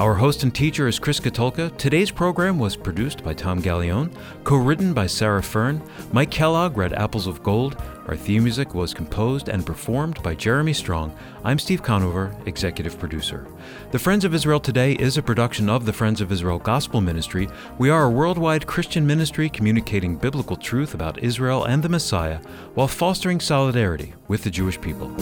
Our 0.00 0.14
host 0.14 0.44
and 0.44 0.54
teacher 0.54 0.88
is 0.88 0.98
Chris 0.98 1.20
Katulka. 1.20 1.76
Today's 1.76 2.10
program 2.10 2.58
was 2.58 2.74
produced 2.74 3.22
by 3.22 3.34
Tom 3.34 3.60
Gallione, 3.60 4.10
co 4.44 4.56
written 4.56 4.94
by 4.94 5.06
Sarah 5.06 5.42
Fern. 5.42 5.82
Mike 6.10 6.30
Kellogg 6.30 6.78
read 6.78 6.94
Apples 6.94 7.26
of 7.26 7.42
Gold. 7.42 7.76
Our 8.06 8.16
theme 8.16 8.44
music 8.44 8.74
was 8.74 8.94
composed 8.94 9.50
and 9.50 9.66
performed 9.66 10.22
by 10.22 10.34
Jeremy 10.34 10.72
Strong. 10.72 11.14
I'm 11.44 11.58
Steve 11.58 11.82
Conover, 11.82 12.34
executive 12.46 12.98
producer. 12.98 13.46
The 13.90 13.98
Friends 13.98 14.24
of 14.24 14.32
Israel 14.32 14.58
Today 14.58 14.92
is 14.92 15.18
a 15.18 15.22
production 15.22 15.68
of 15.68 15.84
the 15.84 15.92
Friends 15.92 16.22
of 16.22 16.32
Israel 16.32 16.60
Gospel 16.60 17.02
Ministry. 17.02 17.46
We 17.76 17.90
are 17.90 18.04
a 18.04 18.10
worldwide 18.10 18.66
Christian 18.66 19.06
ministry 19.06 19.50
communicating 19.50 20.16
biblical 20.16 20.56
truth 20.56 20.94
about 20.94 21.22
Israel 21.22 21.64
and 21.64 21.82
the 21.82 21.90
Messiah 21.90 22.38
while 22.72 22.88
fostering 22.88 23.38
solidarity 23.38 24.14
with 24.28 24.44
the 24.44 24.50
Jewish 24.50 24.80
people. 24.80 25.14